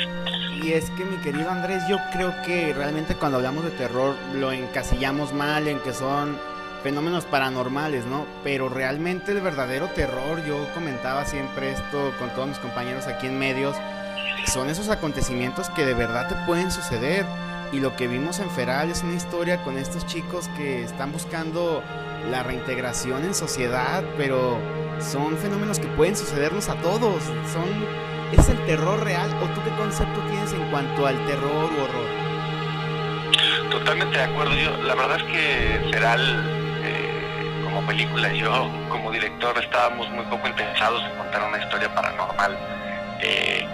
Y 0.51 0.73
es 0.73 0.89
que 0.91 1.05
mi 1.05 1.17
querido 1.17 1.51
Andrés, 1.51 1.83
yo 1.87 1.99
creo 2.11 2.33
que 2.43 2.73
realmente 2.73 3.15
cuando 3.15 3.37
hablamos 3.37 3.63
de 3.63 3.69
terror 3.69 4.15
lo 4.33 4.51
encasillamos 4.51 5.31
mal 5.31 5.67
en 5.67 5.79
que 5.79 5.93
son 5.93 6.39
fenómenos 6.81 7.25
paranormales, 7.25 8.05
¿no? 8.05 8.25
Pero 8.43 8.67
realmente 8.67 9.31
el 9.31 9.41
verdadero 9.41 9.89
terror, 9.89 10.43
yo 10.45 10.67
comentaba 10.73 11.25
siempre 11.25 11.73
esto 11.73 12.11
con 12.17 12.29
todos 12.31 12.47
mis 12.47 12.57
compañeros 12.57 13.05
aquí 13.05 13.27
en 13.27 13.37
medios, 13.37 13.77
son 14.47 14.71
esos 14.71 14.89
acontecimientos 14.89 15.69
que 15.69 15.85
de 15.85 15.93
verdad 15.93 16.27
te 16.27 16.35
pueden 16.47 16.71
suceder. 16.71 17.25
Y 17.71 17.79
lo 17.79 17.95
que 17.95 18.07
vimos 18.07 18.39
en 18.39 18.49
Feral 18.49 18.89
es 18.89 19.03
una 19.03 19.13
historia 19.13 19.63
con 19.63 19.77
estos 19.77 20.05
chicos 20.07 20.47
que 20.57 20.83
están 20.83 21.11
buscando 21.11 21.83
la 22.29 22.43
reintegración 22.43 23.23
en 23.23 23.33
sociedad, 23.33 24.03
pero 24.17 24.57
son 24.99 25.37
fenómenos 25.37 25.79
que 25.79 25.87
pueden 25.87 26.15
sucedernos 26.15 26.69
a 26.69 26.75
todos. 26.75 27.23
Son 27.51 28.03
¿Es 28.31 28.49
el 28.49 28.57
terror 28.65 29.03
real 29.03 29.29
o 29.43 29.45
tú 29.53 29.61
qué 29.63 29.69
concepto 29.77 30.19
tienes 30.29 30.51
en 30.53 30.69
cuanto 30.71 31.05
al 31.05 31.23
terror 31.27 31.69
u 31.71 31.83
horror? 31.83 32.09
Totalmente 33.69 34.17
de 34.17 34.23
acuerdo. 34.23 34.53
Yo, 34.55 34.75
la 34.83 34.95
verdad 34.95 35.17
es 35.17 35.23
que 35.23 35.89
Feral, 35.91 36.79
eh, 36.83 37.61
como 37.63 37.85
película, 37.85 38.31
yo 38.33 38.69
como 38.89 39.11
director 39.11 39.55
estábamos 39.63 40.09
muy 40.09 40.25
poco 40.25 40.47
interesados 40.47 41.03
en 41.03 41.17
contar 41.17 41.43
una 41.47 41.57
historia 41.63 41.93
paranormal. 41.93 42.57
eh, 43.21 43.67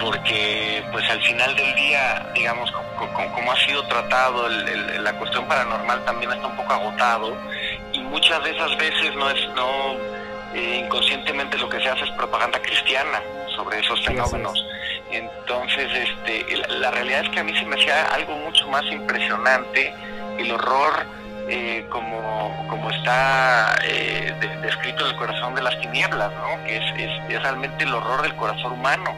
porque 0.00 0.84
pues 0.90 1.08
al 1.08 1.22
final 1.22 1.54
del 1.54 1.72
día, 1.76 2.26
digamos, 2.34 2.70
co- 2.72 2.82
co- 2.98 3.32
como, 3.32 3.52
ha 3.52 3.56
sido 3.56 3.82
tratado, 3.86 4.48
la 4.48 5.12
cuestión 5.14 5.46
paranormal 5.46 6.04
también 6.04 6.32
está 6.32 6.48
un 6.48 6.56
poco 6.56 6.72
agotado 6.72 7.36
y 7.92 8.00
muchas 8.00 8.42
de 8.42 8.50
esas 8.50 8.76
veces 8.76 9.14
no 9.14 9.30
es, 9.30 9.48
no, 9.54 9.94
eh, 10.54 10.82
inconscientemente 10.84 11.58
lo 11.58 11.68
que 11.68 11.80
se 11.80 11.88
hace 11.88 12.04
es 12.04 12.10
propaganda 12.12 12.60
cristiana 12.62 13.20
sobre 13.56 13.80
esos 13.80 14.00
fenómenos. 14.04 14.64
Entonces, 15.10 15.88
este, 15.92 16.56
la, 16.56 16.68
la 16.78 16.90
realidad 16.90 17.22
es 17.24 17.28
que 17.30 17.40
a 17.40 17.44
mí 17.44 17.56
se 17.56 17.64
me 17.64 17.76
hacía 17.76 18.06
algo 18.14 18.36
mucho 18.38 18.66
más 18.68 18.84
impresionante 18.86 19.94
el 20.38 20.50
horror 20.50 21.06
eh, 21.48 21.86
como, 21.90 22.66
como 22.68 22.90
está 22.90 23.76
eh, 23.84 24.34
de- 24.40 24.56
descrito 24.62 25.04
en 25.04 25.10
el 25.12 25.16
corazón 25.16 25.54
de 25.54 25.62
las 25.62 25.78
tinieblas, 25.80 26.32
¿no? 26.32 26.64
Que 26.64 26.76
es, 26.78 26.84
es- 26.98 27.30
es 27.34 27.42
realmente 27.42 27.84
el 27.84 27.94
horror 27.94 28.22
del 28.22 28.34
corazón 28.36 28.72
humano, 28.72 29.14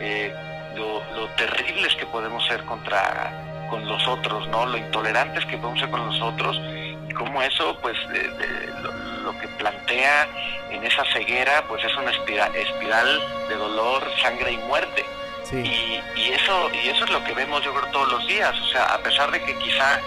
eh, 0.00 0.34
lo, 0.76 1.02
lo 1.14 1.28
terribles 1.36 1.94
que 1.96 2.06
podemos 2.06 2.44
ser 2.46 2.64
contra 2.64 3.30
con 3.70 3.86
los 3.88 4.06
otros, 4.08 4.48
¿no? 4.48 4.66
Lo 4.66 4.76
intolerantes 4.76 5.44
que 5.46 5.56
podemos 5.58 5.78
ser 5.78 5.90
con 5.90 6.04
los 6.06 6.20
otros 6.20 6.60
y 7.08 7.12
cómo 7.14 7.40
eso, 7.40 7.78
pues, 7.80 7.96
de- 8.08 8.28
de- 8.28 8.66
lo, 8.82 8.90
lo 9.32 9.38
que 9.40 9.48
plantea 9.48 10.26
en 10.70 10.84
esa 10.84 11.04
ceguera, 11.12 11.64
pues 11.68 11.84
es 11.84 11.94
una 11.96 12.10
espiral, 12.10 12.54
espiral 12.54 13.20
de 13.48 13.54
dolor, 13.56 14.02
sangre 14.22 14.52
y 14.52 14.56
muerte. 14.58 15.04
Sí. 15.44 15.56
Y, 15.56 16.20
y 16.20 16.32
eso 16.32 16.70
y 16.72 16.88
eso 16.88 17.04
es 17.04 17.10
lo 17.10 17.24
que 17.24 17.32
vemos 17.34 17.62
yo 17.64 17.72
creo 17.74 17.90
todos 17.90 18.12
los 18.12 18.26
días 18.26 18.54
o 18.60 18.66
sea 18.68 18.84
a 18.94 18.98
pesar 18.98 19.30
de 19.32 19.42
que 19.42 19.56
quizá 19.58 19.98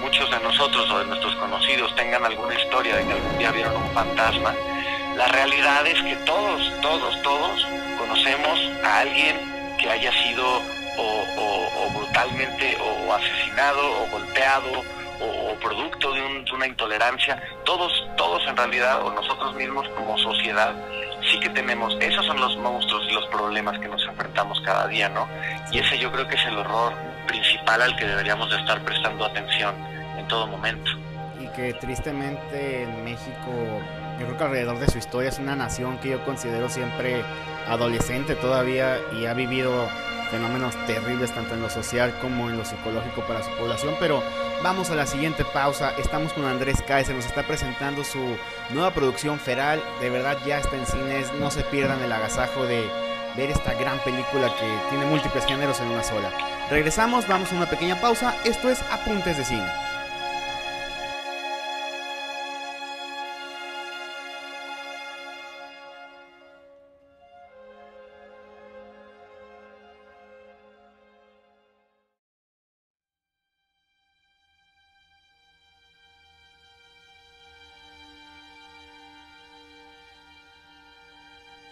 muchos 0.00 0.30
de 0.30 0.38
nosotros 0.40 0.88
o 0.90 0.98
de 1.00 1.04
nuestros 1.06 1.34
conocidos 1.36 1.94
tengan 1.96 2.24
alguna 2.24 2.54
historia 2.54 2.96
de 2.96 3.04
que 3.06 3.12
algún 3.12 3.36
día 3.38 3.50
vieron 3.50 3.76
un 3.76 3.90
fantasma 3.92 4.54
la 5.16 5.26
realidad 5.26 5.86
es 5.86 6.00
que 6.02 6.16
todos 6.24 6.72
todos 6.80 7.20
todos 7.22 7.66
conocemos 7.98 8.58
a 8.84 9.00
alguien 9.00 9.36
que 9.78 9.90
haya 9.90 10.12
sido 10.22 10.62
o, 10.96 11.24
o- 11.36 11.84
o 11.84 11.90
brutalmente 11.90 12.78
o, 12.80 13.08
o 13.10 13.12
asesinado 13.14 14.02
o 14.02 14.06
golpeado 14.12 14.82
o, 15.20 15.54
producto 15.60 16.12
de, 16.12 16.22
un- 16.22 16.44
de 16.44 16.52
una 16.52 16.66
intolerancia 16.66 17.42
todos 17.64 17.92
todos 18.16 18.42
en 18.46 18.56
realidad 18.56 19.02
o 19.04 19.10
nosotros 19.12 19.54
mismos 19.54 19.88
como 19.96 20.16
sociedad 20.18 20.74
sí 21.30 21.40
que 21.40 21.48
tenemos, 21.50 21.96
esos 22.00 22.24
son 22.26 22.38
los 22.40 22.56
monstruos 22.58 23.04
y 23.10 23.12
los 23.14 23.26
problemas 23.28 23.78
que 23.80 23.88
nos 23.88 24.04
enfrentamos 24.06 24.60
cada 24.60 24.86
día, 24.86 25.08
¿no? 25.08 25.26
Y 25.72 25.78
ese 25.80 25.98
yo 25.98 26.12
creo 26.12 26.28
que 26.28 26.36
es 26.36 26.44
el 26.46 26.56
horror 26.58 26.92
principal 27.26 27.82
al 27.82 27.96
que 27.96 28.04
deberíamos 28.06 28.48
de 28.50 28.58
estar 28.58 28.80
prestando 28.84 29.24
atención 29.24 29.74
en 30.18 30.28
todo 30.28 30.46
momento. 30.46 30.88
Y 31.40 31.48
que 31.48 31.72
tristemente 31.74 32.84
en 32.84 33.02
México, 33.04 33.50
yo 34.20 34.26
creo 34.26 34.38
que 34.38 34.44
alrededor 34.44 34.78
de 34.78 34.86
su 34.88 34.98
historia 34.98 35.30
es 35.30 35.38
una 35.40 35.56
nación 35.56 35.98
que 35.98 36.10
yo 36.10 36.24
considero 36.24 36.68
siempre 36.68 37.24
adolescente 37.66 38.36
todavía 38.36 38.98
y 39.18 39.26
ha 39.26 39.34
vivido 39.34 39.88
fenómenos 40.30 40.74
terribles 40.86 41.32
tanto 41.32 41.54
en 41.54 41.62
lo 41.62 41.70
social 41.70 42.14
como 42.20 42.50
en 42.50 42.58
lo 42.58 42.64
psicológico 42.64 43.22
para 43.22 43.42
su 43.42 43.50
población. 43.52 43.94
Pero 43.98 44.22
vamos 44.62 44.90
a 44.90 44.94
la 44.94 45.06
siguiente 45.06 45.44
pausa. 45.44 45.94
Estamos 45.98 46.32
con 46.32 46.44
Andrés 46.44 46.82
Cáez, 46.86 47.08
nos 47.10 47.26
está 47.26 47.42
presentando 47.42 48.04
su 48.04 48.36
nueva 48.70 48.92
producción 48.92 49.38
Feral. 49.38 49.82
De 50.00 50.10
verdad 50.10 50.38
ya 50.46 50.58
está 50.58 50.76
en 50.76 50.86
cines. 50.86 51.32
No 51.34 51.50
se 51.50 51.62
pierdan 51.64 52.02
el 52.02 52.12
agasajo 52.12 52.64
de 52.64 52.88
ver 53.36 53.50
esta 53.50 53.74
gran 53.74 53.98
película 54.00 54.54
que 54.56 54.88
tiene 54.90 55.06
múltiples 55.06 55.44
géneros 55.44 55.80
en 55.80 55.88
una 55.88 56.02
sola. 56.02 56.30
Regresamos, 56.70 57.28
vamos 57.28 57.52
a 57.52 57.56
una 57.56 57.70
pequeña 57.70 58.00
pausa. 58.00 58.34
Esto 58.44 58.70
es 58.70 58.80
Apuntes 58.90 59.36
de 59.36 59.44
Cine. 59.44 59.66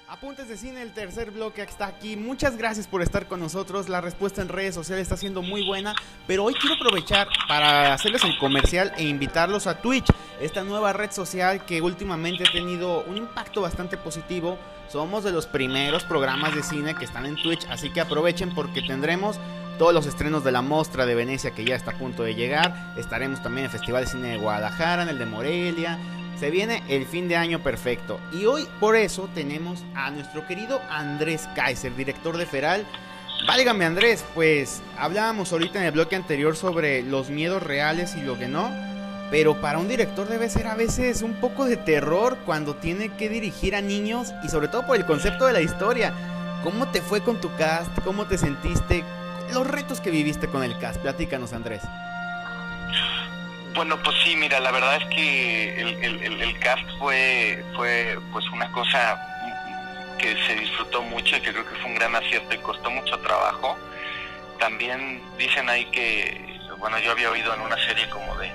Apuntes 0.07 0.49
de 0.49 0.59
cine, 0.59 0.83
el 0.83 0.93
tercer 0.93 1.31
bloque 1.31 1.63
está 1.63 1.87
aquí. 1.87 2.15
Muchas 2.15 2.59
gracias 2.59 2.87
por 2.87 3.01
estar 3.01 3.27
con 3.27 3.41
nosotros. 3.41 3.89
La 3.89 4.03
respuesta 4.03 4.43
en 4.43 4.51
redes 4.51 4.75
sociales 4.75 5.05
está 5.05 5.17
siendo 5.17 5.41
muy 5.41 5.67
buena, 5.67 5.95
pero 6.27 6.45
hoy 6.45 6.53
quiero 6.53 6.77
aprovechar 6.77 7.27
para 7.49 7.95
hacerles 7.95 8.23
el 8.25 8.37
comercial 8.37 8.93
e 8.99 9.05
invitarlos 9.05 9.67
a 9.67 9.81
Twitch, 9.81 10.07
esta 10.43 10.63
nueva 10.63 10.93
red 10.93 11.11
social 11.11 11.65
que 11.65 11.81
últimamente 11.81 12.45
ha 12.47 12.53
tenido 12.53 13.03
un 13.05 13.17
impacto 13.17 13.63
bastante 13.63 13.97
positivo. 13.97 14.59
Somos 14.89 15.25
de 15.25 15.33
los 15.33 15.47
primeros 15.47 16.05
programas 16.05 16.55
de 16.55 16.63
cine 16.63 16.95
que 16.95 17.07
están 17.07 17.25
en 17.25 17.37
Twitch, 17.37 17.67
así 17.71 17.89
que 17.91 18.03
aprovechen 18.03 18.55
porque 18.55 18.83
tendremos 18.83 19.41
todos 19.79 19.95
los 19.95 20.07
estrenos 20.07 20.45
de 20.45 20.53
la 20.53 20.61
Mostra 20.61 21.07
de 21.07 21.15
Venecia 21.15 21.53
que 21.53 21.65
ya 21.65 21.77
está 21.77 21.93
a 21.93 21.99
punto 21.99 22.23
de 22.23 22.35
llegar. 22.35 22.93
Estaremos 22.99 23.43
también 23.43 23.65
en 23.65 23.73
el 23.73 23.79
Festival 23.79 24.05
de 24.05 24.11
Cine 24.11 24.29
de 24.29 24.37
Guadalajara, 24.37 25.03
en 25.03 25.09
el 25.09 25.19
de 25.19 25.27
Morelia, 25.27 25.99
se 26.39 26.51
viene 26.51 26.83
el 26.89 27.07
fin 27.07 27.29
de 27.29 27.37
año 27.37 27.61
perfecto. 27.63 28.21
Y 28.33 28.47
hoy 28.47 28.67
por 28.81 28.97
eso 28.97 29.29
tenemos 29.35 29.85
a 29.95 30.11
nuestro 30.11 30.47
querido 30.47 30.81
Andrés 30.91 31.49
Kaiser, 31.55 31.95
director 31.97 32.37
de 32.37 32.47
Feral. 32.47 32.87
Válgame 33.47 33.85
Andrés, 33.85 34.25
pues 34.35 34.83
hablábamos 34.99 35.53
ahorita 35.53 35.79
en 35.79 35.87
el 35.87 35.93
bloque 35.93 36.17
anterior 36.17 36.57
sobre 36.57 37.03
los 37.03 37.31
miedos 37.31 37.63
reales 37.63 38.15
y 38.17 38.23
lo 38.23 38.39
que 38.39 38.49
no. 38.49 38.71
Pero 39.31 39.61
para 39.61 39.79
un 39.79 39.89
director 39.89 40.29
debe 40.29 40.49
ser 40.49 40.67
a 40.67 40.75
veces 40.75 41.23
un 41.23 41.35
poco 41.35 41.65
de 41.65 41.77
terror 41.77 42.39
cuando 42.45 42.77
tiene 42.77 43.09
que 43.17 43.29
dirigir 43.29 43.75
a 43.75 43.81
niños 43.81 44.33
y 44.45 44.49
sobre 44.49 44.69
todo 44.69 44.87
por 44.87 44.97
el 44.97 45.07
concepto 45.07 45.47
de 45.47 45.53
la 45.53 45.61
historia. 45.61 46.13
¿Cómo 46.63 46.89
te 46.89 47.03
fue 47.03 47.23
con 47.23 47.41
tu 47.41 47.55
cast? 47.57 47.91
¿Cómo 48.05 48.27
te 48.27 48.39
sentiste? 48.39 49.05
Los 49.53 49.67
retos 49.67 50.01
que 50.01 50.11
viviste 50.11 50.49
con 50.49 50.63
el 50.63 50.79
cast. 50.79 51.01
Platícanos 51.01 51.53
Andrés. 51.53 51.83
Bueno, 53.75 54.01
pues 54.03 54.17
sí, 54.23 54.37
mira, 54.37 54.61
la 54.61 54.71
verdad 54.71 54.97
es 55.03 55.05
que 55.09 55.81
el, 55.81 56.59
cast 56.61 56.89
fue, 56.99 57.63
fue 57.75 58.17
pues 58.33 58.49
una 58.51 58.71
cosa 58.71 59.21
que 60.17 60.37
se 60.47 60.55
disfrutó 60.55 61.03
mucho 61.03 61.37
y 61.37 61.41
que 61.41 61.51
creo 61.51 61.67
que 61.67 61.75
fue 61.77 61.91
un 61.91 61.97
gran 61.97 62.15
acierto 62.15 62.55
y 62.55 62.59
costó 62.59 62.89
mucho 62.91 63.19
trabajo. 63.19 63.77
También 64.61 65.21
dicen 65.37 65.69
ahí 65.69 65.87
que, 65.87 66.61
bueno, 66.79 66.99
yo 67.01 67.11
había 67.11 67.31
oído 67.31 67.53
en 67.53 67.63
una 67.63 67.77
serie 67.85 68.09
como 68.11 68.37
de, 68.37 68.53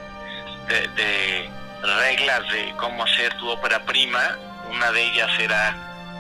de, 0.95 1.49
reglas 1.81 2.49
de 2.53 2.73
cómo 2.77 3.03
hacer 3.03 3.33
tu 3.35 3.49
ópera 3.49 3.83
prima, 3.83 4.37
una 4.71 4.89
de 4.91 5.03
ellas 5.03 5.29
era 5.37 5.75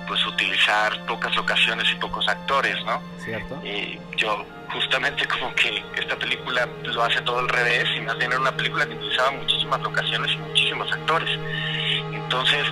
pues 0.07 0.25
utilizar 0.25 1.05
pocas 1.05 1.33
locaciones 1.35 1.89
y 1.91 1.95
pocos 1.95 2.27
actores, 2.27 2.75
¿no? 2.83 3.01
Cierto. 3.23 3.61
Y 3.63 3.97
yo 4.17 4.45
justamente 4.71 5.27
como 5.27 5.53
que 5.55 5.83
esta 5.95 6.15
película 6.15 6.67
lo 6.83 7.03
hace 7.03 7.21
todo 7.21 7.39
al 7.39 7.49
revés 7.49 7.85
y 7.95 8.01
más 8.01 8.17
bien 8.17 8.31
era 8.31 8.41
una 8.41 8.55
película 8.55 8.85
que 8.85 8.93
utilizaba 8.93 9.31
muchísimas 9.31 9.81
locaciones 9.81 10.31
y 10.31 10.37
muchísimos 10.37 10.91
actores. 10.91 11.29
Entonces, 12.13 12.65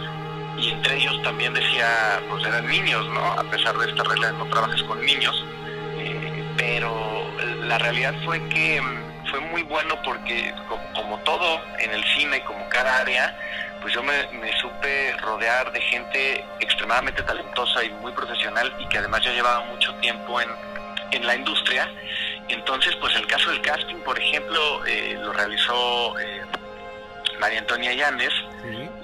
y 0.58 0.70
entre 0.70 0.98
ellos 0.98 1.22
también 1.24 1.54
decía, 1.54 2.22
pues 2.30 2.46
eran 2.46 2.68
niños, 2.68 3.08
¿no? 3.10 3.26
A 3.34 3.44
pesar 3.44 3.78
de 3.78 3.90
esta 3.90 4.04
regla 4.04 4.32
de 4.32 4.38
no 4.38 4.46
trabajes 4.48 4.82
con 4.84 5.00
niños. 5.02 5.36
Eh, 5.98 6.44
pero 6.58 7.32
la 7.64 7.78
realidad 7.78 8.14
fue 8.26 8.40
que 8.50 8.82
mm, 8.82 9.30
fue 9.30 9.40
muy 9.40 9.64
bueno 9.64 9.96
porque 10.04 10.54
como, 10.94 11.18
todo 11.20 11.62
en 11.80 11.92
el 11.92 12.04
cine, 12.16 12.44
como 12.46 12.68
cada 12.70 13.00
área, 13.00 13.38
pues 13.82 13.94
yo 13.94 14.02
me, 14.02 14.28
me, 14.40 14.52
supe 14.60 15.14
rodear 15.18 15.72
de 15.72 15.82
gente 15.82 16.46
extremadamente 16.60 17.22
talentosa 17.24 17.84
y 17.84 17.90
muy 18.02 18.12
profesional 18.14 18.74
y 18.80 18.88
que 18.88 18.98
además 18.98 19.22
ya 19.24 19.32
llevaba 19.32 19.66
mucho 19.66 19.94
tiempo 19.96 20.40
en, 20.42 20.50
en 21.12 21.26
la 21.26 21.36
industria. 21.36 21.90
Entonces, 22.48 22.96
pues 22.98 23.16
el 23.16 23.28
caso 23.28 23.50
del 23.52 23.62
casting, 23.62 23.98
por 23.98 24.18
ejemplo, 24.18 24.86
eh, 24.86 25.18
lo 25.22 25.34
realizó 25.34 26.18
eh, 26.20 26.42
María 27.40 27.60
Antonia 27.60 27.94
Llanes, 27.94 28.34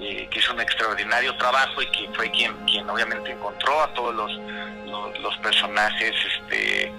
eh, 0.00 0.28
que 0.30 0.38
hizo 0.38 0.52
un 0.52 0.60
extraordinario 0.60 1.36
trabajo 1.36 1.82
y 1.82 1.86
que 1.86 2.08
fue 2.14 2.30
quien, 2.30 2.54
quien 2.66 2.88
obviamente 2.88 3.32
encontró 3.32 3.82
a 3.82 3.92
todos 3.94 4.14
los, 4.14 4.32
los, 5.20 5.36
personajes 5.38 6.14
este, 6.38 6.92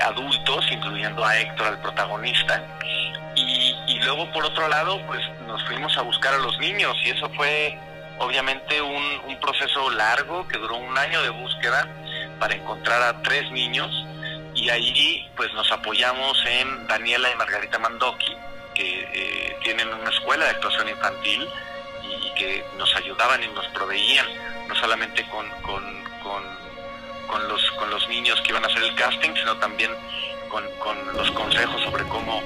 adultos, 0.00 0.66
incluyendo 0.70 1.24
a 1.24 1.38
Héctor, 1.38 1.68
el 1.68 1.78
protagonista. 1.78 2.64
Y, 3.36 3.74
y 3.86 4.00
luego, 4.00 4.30
por 4.32 4.44
otro 4.44 4.68
lado, 4.68 5.00
pues 5.06 5.20
nos 5.46 5.62
fuimos 5.64 5.96
a 5.96 6.02
buscar 6.02 6.34
a 6.34 6.38
los 6.38 6.58
niños 6.58 6.96
y 7.04 7.10
eso 7.10 7.30
fue 7.36 7.78
obviamente 8.18 8.80
un, 8.82 9.02
un 9.26 9.40
proceso 9.40 9.90
largo 9.90 10.46
que 10.48 10.58
duró 10.58 10.76
un 10.76 10.96
año 10.96 11.22
de 11.22 11.30
búsqueda 11.30 11.88
para 12.38 12.54
encontrar 12.54 13.02
a 13.02 13.22
tres 13.22 13.50
niños 13.50 13.90
y 14.60 14.68
allí 14.68 15.26
pues 15.36 15.52
nos 15.54 15.70
apoyamos 15.72 16.38
en 16.46 16.86
Daniela 16.86 17.30
y 17.30 17.36
Margarita 17.36 17.78
Mandoki, 17.78 18.36
que 18.74 19.08
eh, 19.12 19.56
tienen 19.62 19.88
una 19.88 20.10
escuela 20.10 20.44
de 20.44 20.50
actuación 20.50 20.88
infantil 20.88 21.48
y, 22.04 22.30
que 22.34 22.64
nos 22.76 22.94
ayudaban 22.96 23.42
y 23.42 23.48
nos 23.48 23.66
proveían 23.68 24.26
no 24.68 24.74
solamente 24.76 25.26
con, 25.28 25.48
con, 25.62 25.82
con, 26.22 27.48
los, 27.48 27.70
con 27.72 27.90
los 27.90 28.06
niños 28.08 28.40
que 28.42 28.50
iban 28.50 28.64
a 28.64 28.66
hacer 28.66 28.82
el 28.82 28.94
casting, 28.94 29.34
sino 29.34 29.56
también 29.56 29.90
con, 30.50 30.64
con 30.78 31.16
los 31.16 31.30
consejos 31.30 31.82
sobre 31.82 32.04
cómo, 32.04 32.42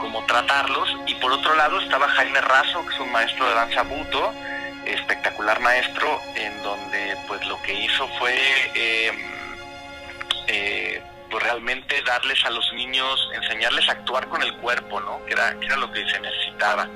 cómo 0.00 0.24
tratarlos. 0.26 0.88
Y 1.06 1.14
por 1.16 1.32
otro 1.32 1.54
lado 1.54 1.80
estaba 1.80 2.08
Jaime 2.08 2.40
Razo, 2.40 2.84
que 2.86 2.94
es 2.94 3.00
un 3.00 3.12
maestro 3.12 3.46
de 3.46 3.54
danza 3.54 3.82
buto, 3.82 4.32
espectacular 4.86 5.60
maestro, 5.60 6.20
en 6.34 6.62
donde 6.62 7.16
pues 7.26 7.44
lo 7.46 7.60
que 7.62 7.74
hizo 7.74 8.08
fue... 8.18 8.34
Eh, 8.74 9.12
eh, 10.46 11.02
pues 11.30 11.42
realmente 11.42 12.02
darles 12.02 12.44
a 12.44 12.50
los 12.50 12.72
niños, 12.72 13.28
enseñarles 13.34 13.88
a 13.88 13.92
actuar 13.92 14.28
con 14.28 14.42
el 14.42 14.54
cuerpo, 14.56 15.00
¿no? 15.00 15.24
Que 15.26 15.32
era, 15.32 15.58
que 15.58 15.66
era 15.66 15.76
lo 15.76 15.90
que 15.90 16.08
se 16.08 16.20
necesitaba. 16.20 16.86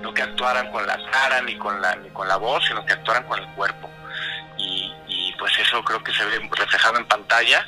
No 0.00 0.12
que 0.12 0.22
actuaran 0.22 0.70
con 0.72 0.86
la 0.86 0.98
cara 1.10 1.40
ni 1.42 1.56
con 1.56 1.80
la, 1.80 1.94
ni 1.96 2.08
con 2.10 2.26
la 2.26 2.36
voz, 2.36 2.64
sino 2.66 2.84
que 2.84 2.92
actuaran 2.92 3.24
con 3.24 3.38
el 3.38 3.46
cuerpo. 3.54 3.88
Y, 4.58 4.92
y 5.08 5.34
pues 5.38 5.52
eso 5.58 5.82
creo 5.84 6.02
que 6.02 6.12
se 6.12 6.24
ve 6.24 6.40
reflejado 6.56 6.98
en 6.98 7.06
pantalla 7.06 7.66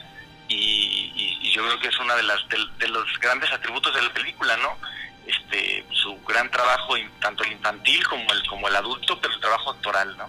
y, 0.49 1.51
yo 1.55 1.63
creo 1.63 1.79
que 1.79 1.89
es 1.89 1.99
uno 2.01 2.17
de, 2.17 2.23
las, 2.25 2.41
de, 2.49 2.89
los 2.89 3.05
grandes 3.21 3.53
atributos 3.53 3.95
de 3.95 4.03
la 4.03 4.13
película, 4.13 4.57
¿no? 4.57 4.77
Este, 5.25 5.87
su 5.93 6.19
gran 6.27 6.51
trabajo, 6.51 6.95
tanto 7.21 7.45
el 7.45 7.53
infantil 7.53 8.05
como 8.09 8.33
el, 8.33 8.47
como 8.49 8.67
el 8.67 8.75
adulto, 8.75 9.19
pero 9.21 9.33
el 9.33 9.41
trabajo 9.41 9.71
actoral, 9.71 10.17
¿no? 10.17 10.29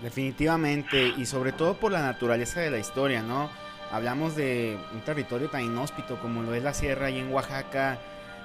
Definitivamente, 0.00 1.14
y 1.16 1.26
sobre 1.26 1.50
todo 1.52 1.74
por 1.74 1.90
la 1.90 2.00
naturaleza 2.00 2.60
de 2.60 2.70
la 2.70 2.78
historia, 2.78 3.22
¿no? 3.22 3.50
Hablamos 3.92 4.34
de 4.36 4.78
un 4.94 5.02
territorio 5.02 5.50
tan 5.50 5.60
inhóspito 5.60 6.18
como 6.18 6.42
lo 6.42 6.54
es 6.54 6.62
la 6.62 6.72
sierra 6.72 7.10
y 7.10 7.18
en 7.18 7.30
Oaxaca, 7.30 7.98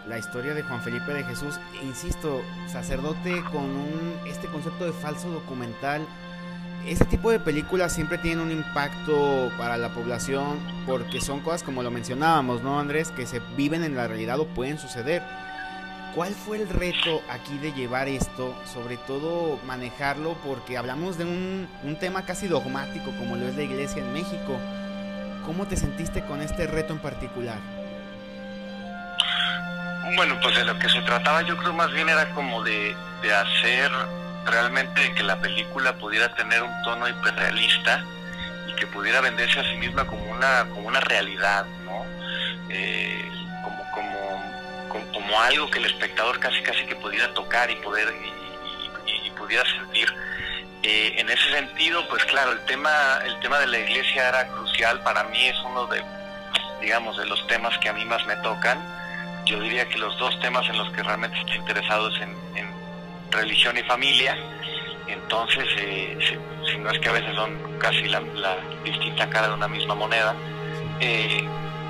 la 0.06 0.20
historia 0.20 0.54
de 0.54 0.62
Juan 0.62 0.82
Felipe 0.82 1.14
de 1.14 1.24
Jesús, 1.24 1.58
insisto, 1.82 2.42
sacerdote 2.68 3.42
con 3.54 3.64
un, 3.64 4.20
este 4.28 4.48
concepto 4.48 4.84
de 4.84 4.92
falso 4.92 5.30
documental. 5.30 6.06
Este 6.86 7.06
tipo 7.06 7.32
de 7.32 7.40
películas 7.40 7.94
siempre 7.94 8.18
tienen 8.18 8.42
un 8.42 8.52
impacto 8.52 9.50
para 9.58 9.78
la 9.78 9.94
población 9.94 10.60
porque 10.86 11.22
son 11.22 11.40
cosas 11.40 11.64
como 11.64 11.82
lo 11.82 11.92
mencionábamos, 11.92 12.62
¿no, 12.62 12.78
Andrés? 12.78 13.12
Que 13.12 13.26
se 13.26 13.40
viven 13.56 13.86
en 13.86 13.96
la 13.96 14.06
realidad 14.06 14.42
o 14.42 14.48
pueden 14.48 14.78
suceder. 14.78 15.24
¿Cuál 16.14 16.34
fue 16.34 16.58
el 16.58 16.68
reto 16.68 17.22
aquí 17.30 17.58
de 17.60 17.72
llevar 17.72 18.10
esto? 18.10 18.54
Sobre 18.74 18.98
todo 18.98 19.60
manejarlo 19.66 20.36
porque 20.46 20.78
hablamos 20.78 21.18
de 21.18 21.24
un, 21.24 21.70
un 21.86 22.00
tema 22.00 22.26
casi 22.26 22.48
dogmático 22.48 23.12
como 23.18 23.38
lo 23.38 23.48
es 23.48 23.56
la 23.56 23.64
iglesia 23.64 24.04
en 24.04 24.12
México 24.12 24.60
¿Cómo 25.48 25.66
te 25.66 25.78
sentiste 25.78 26.26
con 26.26 26.42
este 26.42 26.68
reto 26.68 26.92
en 26.92 27.00
particular? 27.00 27.58
Bueno, 30.18 30.38
pues 30.42 30.58
de 30.58 30.66
lo 30.66 30.78
que 30.78 30.90
se 30.90 31.02
trataba 31.04 31.42
yo 31.42 31.56
creo 31.56 31.72
más 31.72 31.90
bien 31.94 32.10
era 32.10 32.30
como 32.32 32.62
de, 32.64 32.94
hacer 33.34 33.90
realmente 34.46 35.14
que 35.14 35.24
la 35.24 35.40
película 35.40 35.94
pudiera 35.94 36.36
tener 36.36 36.62
un 36.62 36.82
tono 36.84 37.08
hiperrealista 37.08 38.04
y 38.68 38.74
que 38.74 38.88
pudiera 38.88 39.22
venderse 39.22 39.62
a 39.62 39.64
sí 39.64 39.78
misma 39.78 40.06
como 40.06 40.22
una, 40.32 40.66
como 40.66 40.90
una 40.90 41.00
realidad, 41.00 41.66
¿no? 41.86 42.06
Eh, 42.70 43.32
como, 43.64 43.90
como, 43.92 45.14
como, 45.14 45.40
algo 45.40 45.72
que 45.72 45.80
el 45.80 45.86
espectador 45.86 46.42
casi 46.42 46.62
casi 46.62 46.86
que 46.88 46.96
pudiera 46.98 47.34
tocar 47.34 47.72
y 47.72 47.76
poder 47.78 48.14
y 49.26 49.30
pudiera 49.32 49.64
sentir. 49.78 50.14
Eh, 50.90 51.20
en 51.20 51.28
ese 51.30 51.52
sentido, 51.52 52.08
pues 52.08 52.24
claro, 52.24 52.54
el 52.54 52.62
tema, 52.62 53.20
el 53.26 53.38
tema 53.42 53.60
de 53.60 53.68
la 53.68 53.78
iglesia 53.78 54.30
era 54.30 54.48
crucial. 54.48 55.04
Para 55.04 55.26
mí 55.26 55.48
es 55.48 55.58
uno 55.66 55.86
de, 55.88 56.02
digamos, 56.80 57.18
de 57.18 57.26
los 57.26 57.46
temas 57.48 57.78
que 57.80 57.90
a 57.90 57.94
mí 57.94 58.06
más 58.06 58.26
me 58.26 58.38
tocan. 58.38 58.80
Yo 59.46 59.60
diría 59.60 59.86
que 59.90 59.98
los 59.98 60.18
dos 60.18 60.40
temas 60.40 60.66
en 60.70 60.78
los 60.78 60.90
que 60.94 61.04
realmente 61.04 61.38
estoy 61.40 61.58
interesado 61.58 62.08
es 62.08 62.22
en, 62.22 62.38
religión 63.32 63.78
y 63.78 63.84
familia. 63.84 64.38
Entonces, 65.08 65.66
eh, 65.78 66.18
si, 66.66 66.78
no 66.78 66.90
es 66.90 67.00
que 67.00 67.10
a 67.10 67.12
veces 67.12 67.36
son 67.36 67.78
casi 67.80 68.08
la, 68.08 68.22
distinta 68.86 69.30
cara 69.30 69.50
de 69.50 69.56
una 69.56 69.68
misma 69.68 69.94
moneda, 69.94 70.34
eh, 71.02 71.46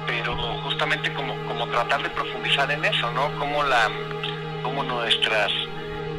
pero 0.07 0.35
justamente 0.63 1.13
como, 1.13 1.35
como 1.45 1.67
tratar 1.67 2.01
de 2.01 2.09
profundizar 2.09 2.71
en 2.71 2.83
eso, 2.83 3.11
¿no? 3.11 3.31
Como 3.37 3.61
la, 3.61 3.91
como 4.63 4.81
nuestras 4.81 5.51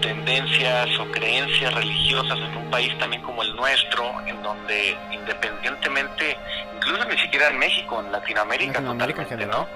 tendencias 0.01 0.99
o 0.99 1.11
creencias 1.11 1.73
religiosas 1.75 2.39
en 2.39 2.57
un 2.57 2.71
país 2.71 2.97
también 2.99 3.23
como 3.23 3.43
el 3.43 3.55
nuestro, 3.57 4.05
en 4.27 4.43
donde 4.43 4.97
independientemente, 5.13 6.37
incluso 6.77 7.05
ni 7.05 7.19
siquiera 7.19 7.49
en 7.49 7.59
México, 7.59 8.01
en 8.01 8.13
Latinoamérica, 8.13 8.81
totalmente, 8.81 9.47
¿no? 9.47 9.67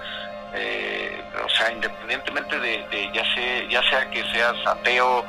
Eh, 0.55 1.23
o 1.45 1.49
sea, 1.49 1.73
independientemente 1.73 2.59
de, 2.59 3.11
ya, 3.15 3.25
sea, 3.35 3.69
ya 3.69 3.83
sea 3.89 4.11
que 4.11 4.23
seas 4.33 4.55
ateo, 4.67 5.25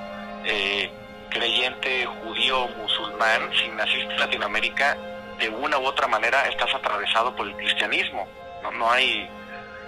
eh, 0.45 0.91
creyente, 1.29 2.05
judío, 2.05 2.67
musulmán, 2.77 3.49
si 3.53 3.69
naciste 3.69 4.13
en 4.13 4.19
Latinoamérica, 4.19 4.97
de 5.39 5.49
una 5.49 5.77
u 5.77 5.85
otra 5.85 6.07
manera 6.07 6.47
estás 6.47 6.73
atravesado 6.73 7.35
por 7.35 7.47
el 7.47 7.55
cristianismo, 7.55 8.27
no, 8.61 8.71
no, 8.71 8.91
hay, 8.91 9.27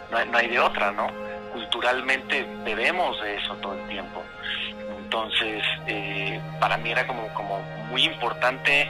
no, 0.10 0.38
hay, 0.38 0.48
de 0.48 0.60
otra, 0.60 0.92
¿no? 0.92 1.08
Culturalmente 1.54 2.46
bebemos 2.64 3.22
de 3.22 3.36
eso 3.36 3.56
todo 3.56 3.74
el 3.74 3.88
tiempo. 3.88 4.24
Entonces, 5.16 5.64
eh, 5.88 6.42
para 6.60 6.76
mí 6.76 6.92
era 6.92 7.08
como, 7.08 7.30
como 7.30 7.62
muy 7.90 8.04
importante 8.04 8.90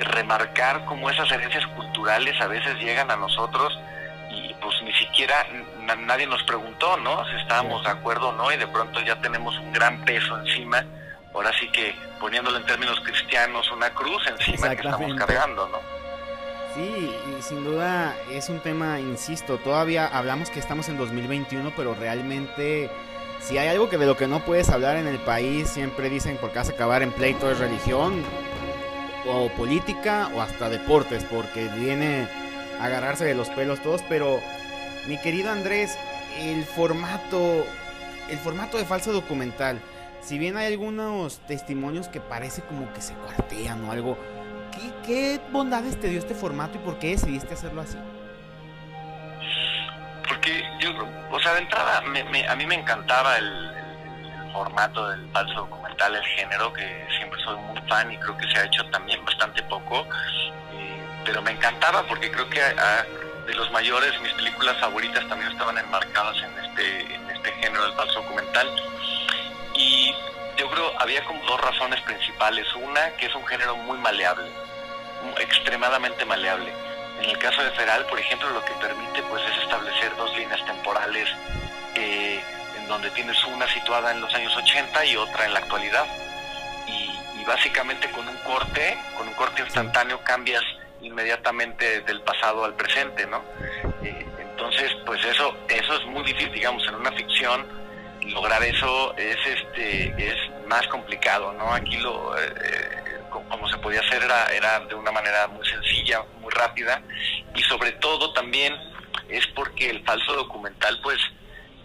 remarcar 0.00 0.84
cómo 0.84 1.08
esas 1.08 1.32
herencias 1.32 1.66
culturales 1.68 2.38
a 2.42 2.46
veces 2.46 2.78
llegan 2.78 3.10
a 3.10 3.16
nosotros 3.16 3.78
y 4.30 4.52
pues 4.60 4.74
ni 4.82 4.92
siquiera 4.92 5.34
nadie 6.06 6.26
nos 6.26 6.42
preguntó, 6.42 6.98
¿no? 6.98 7.24
Si 7.24 7.36
estábamos 7.36 7.82
de 7.84 7.90
acuerdo 7.90 8.28
o 8.28 8.32
no 8.32 8.52
y 8.52 8.58
de 8.58 8.66
pronto 8.66 9.00
ya 9.00 9.18
tenemos 9.22 9.58
un 9.60 9.72
gran 9.72 10.04
peso 10.04 10.38
encima, 10.40 10.84
ahora 11.32 11.50
sí 11.58 11.66
que 11.68 11.94
poniéndolo 12.20 12.58
en 12.58 12.66
términos 12.66 13.00
cristianos, 13.00 13.70
una 13.72 13.88
cruz 13.94 14.22
encima 14.26 14.76
que 14.76 14.82
estamos 14.82 15.14
cargando, 15.14 15.68
¿no? 15.68 15.78
Sí, 16.74 17.14
y 17.38 17.42
sin 17.42 17.64
duda 17.64 18.14
es 18.30 18.50
un 18.50 18.60
tema, 18.60 19.00
insisto, 19.00 19.56
todavía 19.56 20.06
hablamos 20.06 20.50
que 20.50 20.60
estamos 20.60 20.90
en 20.90 20.98
2021, 20.98 21.72
pero 21.74 21.94
realmente 21.94 22.90
si 23.42 23.58
hay 23.58 23.68
algo 23.68 23.88
que 23.88 23.98
de 23.98 24.06
lo 24.06 24.16
que 24.16 24.28
no 24.28 24.44
puedes 24.44 24.68
hablar 24.70 24.96
en 24.96 25.06
el 25.06 25.18
país, 25.18 25.68
siempre 25.68 26.08
dicen 26.08 26.38
porque 26.40 26.58
vas 26.58 26.68
a 26.68 26.72
acabar 26.72 27.02
en 27.02 27.12
pleito 27.12 27.50
es 27.50 27.58
religión, 27.58 28.22
o 29.26 29.48
política, 29.50 30.30
o 30.34 30.40
hasta 30.40 30.68
deportes, 30.68 31.24
porque 31.24 31.68
viene 31.68 32.28
a 32.80 32.86
agarrarse 32.86 33.24
de 33.24 33.34
los 33.34 33.48
pelos 33.50 33.82
todos, 33.82 34.02
pero 34.08 34.40
mi 35.06 35.20
querido 35.20 35.50
Andrés, 35.50 35.96
el 36.38 36.64
formato, 36.64 37.64
el 38.30 38.38
formato 38.38 38.78
de 38.78 38.84
falso 38.84 39.12
documental, 39.12 39.80
si 40.20 40.38
bien 40.38 40.56
hay 40.56 40.72
algunos 40.72 41.38
testimonios 41.46 42.08
que 42.08 42.20
parece 42.20 42.62
como 42.62 42.92
que 42.92 43.02
se 43.02 43.14
cuartean 43.14 43.84
o 43.84 43.92
algo, 43.92 44.16
¿qué, 45.04 45.40
bondades 45.52 45.98
te 45.98 46.08
dio 46.08 46.18
este 46.18 46.34
formato 46.34 46.78
y 46.78 46.80
por 46.80 46.98
qué 46.98 47.08
decidiste 47.10 47.54
hacerlo 47.54 47.82
así? 47.82 47.96
Sea, 51.42 51.54
de 51.54 51.60
entrada, 51.60 51.98
a 51.98 52.56
mí 52.56 52.66
me 52.66 52.74
encantaba 52.74 53.36
el, 53.36 53.72
formato 54.52 55.08
del 55.08 55.28
falso 55.32 55.54
documental, 55.54 56.14
el 56.14 56.24
género, 56.24 56.72
que 56.72 57.06
siempre 57.16 57.42
soy 57.42 57.56
muy 57.56 57.80
fan 57.88 58.12
y 58.12 58.18
creo 58.18 58.36
que 58.36 58.46
se 58.48 58.58
ha 58.58 58.64
hecho 58.64 58.84
también 58.90 59.24
bastante 59.24 59.62
poco, 59.64 60.06
eh, 60.74 61.02
pero 61.24 61.42
me 61.42 61.52
encantaba 61.52 62.02
porque 62.04 62.30
creo 62.30 62.48
que 62.48 62.60
de 62.60 63.54
los 63.54 63.70
mayores, 63.72 64.12
mis 64.20 64.32
películas 64.34 64.76
favoritas 64.78 65.26
también 65.28 65.50
estaban 65.50 65.76
enmarcadas 65.78 66.36
en 66.36 66.64
este, 66.64 67.14
en 67.14 67.30
este 67.30 67.52
género 67.54 67.84
del 67.84 67.94
falso 67.94 68.22
documental. 68.22 68.68
Y 69.74 70.14
yo 70.56 70.70
creo 70.70 70.92
había 71.00 71.24
como 71.24 71.44
dos 71.44 71.60
razones 71.60 72.00
principales. 72.02 72.66
Una, 72.76 73.10
que 73.16 73.26
es 73.26 73.34
un 73.34 73.44
género 73.46 73.74
muy 73.76 73.98
maleable, 73.98 74.48
extremadamente 75.40 76.24
maleable. 76.24 76.72
En 77.22 77.30
el 77.30 77.38
caso 77.38 77.62
de 77.62 77.70
Feral, 77.70 78.04
por 78.06 78.18
ejemplo, 78.18 78.50
lo 78.50 78.64
que 78.64 78.72
permite 78.74 79.22
pues 79.22 79.42
es 79.44 79.62
establecer 79.62 80.14
dos 80.16 80.36
líneas 80.36 80.64
temporales 80.66 81.28
eh, 81.94 82.40
en 82.76 82.88
donde 82.88 83.10
tienes 83.10 83.42
una 83.44 83.68
situada 83.68 84.10
en 84.10 84.20
los 84.20 84.34
años 84.34 84.56
80 84.56 85.04
y 85.04 85.16
otra 85.16 85.46
en 85.46 85.52
la 85.54 85.60
actualidad. 85.60 86.04
Y, 86.86 87.44
básicamente 87.44 88.08
con 88.10 88.28
un 88.28 88.36
corte, 88.38 88.96
con 89.18 89.26
un 89.26 89.34
corte 89.34 89.62
instantáneo 89.62 90.20
cambias 90.22 90.62
inmediatamente 91.00 92.00
del 92.02 92.20
pasado 92.22 92.64
al 92.64 92.74
presente, 92.74 93.26
¿no? 93.26 93.42
Eh, 94.04 94.26
entonces, 94.38 94.92
pues 95.04 95.24
eso, 95.24 95.56
eso 95.68 95.96
es 95.96 96.06
muy 96.06 96.22
difícil, 96.22 96.52
digamos, 96.52 96.86
en 96.86 96.94
una 96.94 97.10
ficción 97.12 97.66
lograr 98.26 98.62
eso 98.62 99.16
es 99.16 99.36
este 99.44 100.14
es 100.16 100.36
más 100.68 100.86
complicado 100.88 101.52
no 101.54 101.72
aquí 101.74 101.96
lo 101.96 102.38
eh, 102.38 102.91
como 103.32 103.68
se 103.68 103.78
podía 103.78 104.00
hacer 104.00 104.22
era, 104.22 104.46
era 104.52 104.80
de 104.80 104.94
una 104.94 105.10
manera 105.10 105.46
muy 105.48 105.66
sencilla 105.66 106.22
muy 106.40 106.50
rápida 106.50 107.02
y 107.54 107.62
sobre 107.62 107.92
todo 107.92 108.32
también 108.32 108.74
es 109.28 109.46
porque 109.48 109.90
el 109.90 110.04
falso 110.04 110.34
documental 110.34 111.00
pues 111.02 111.18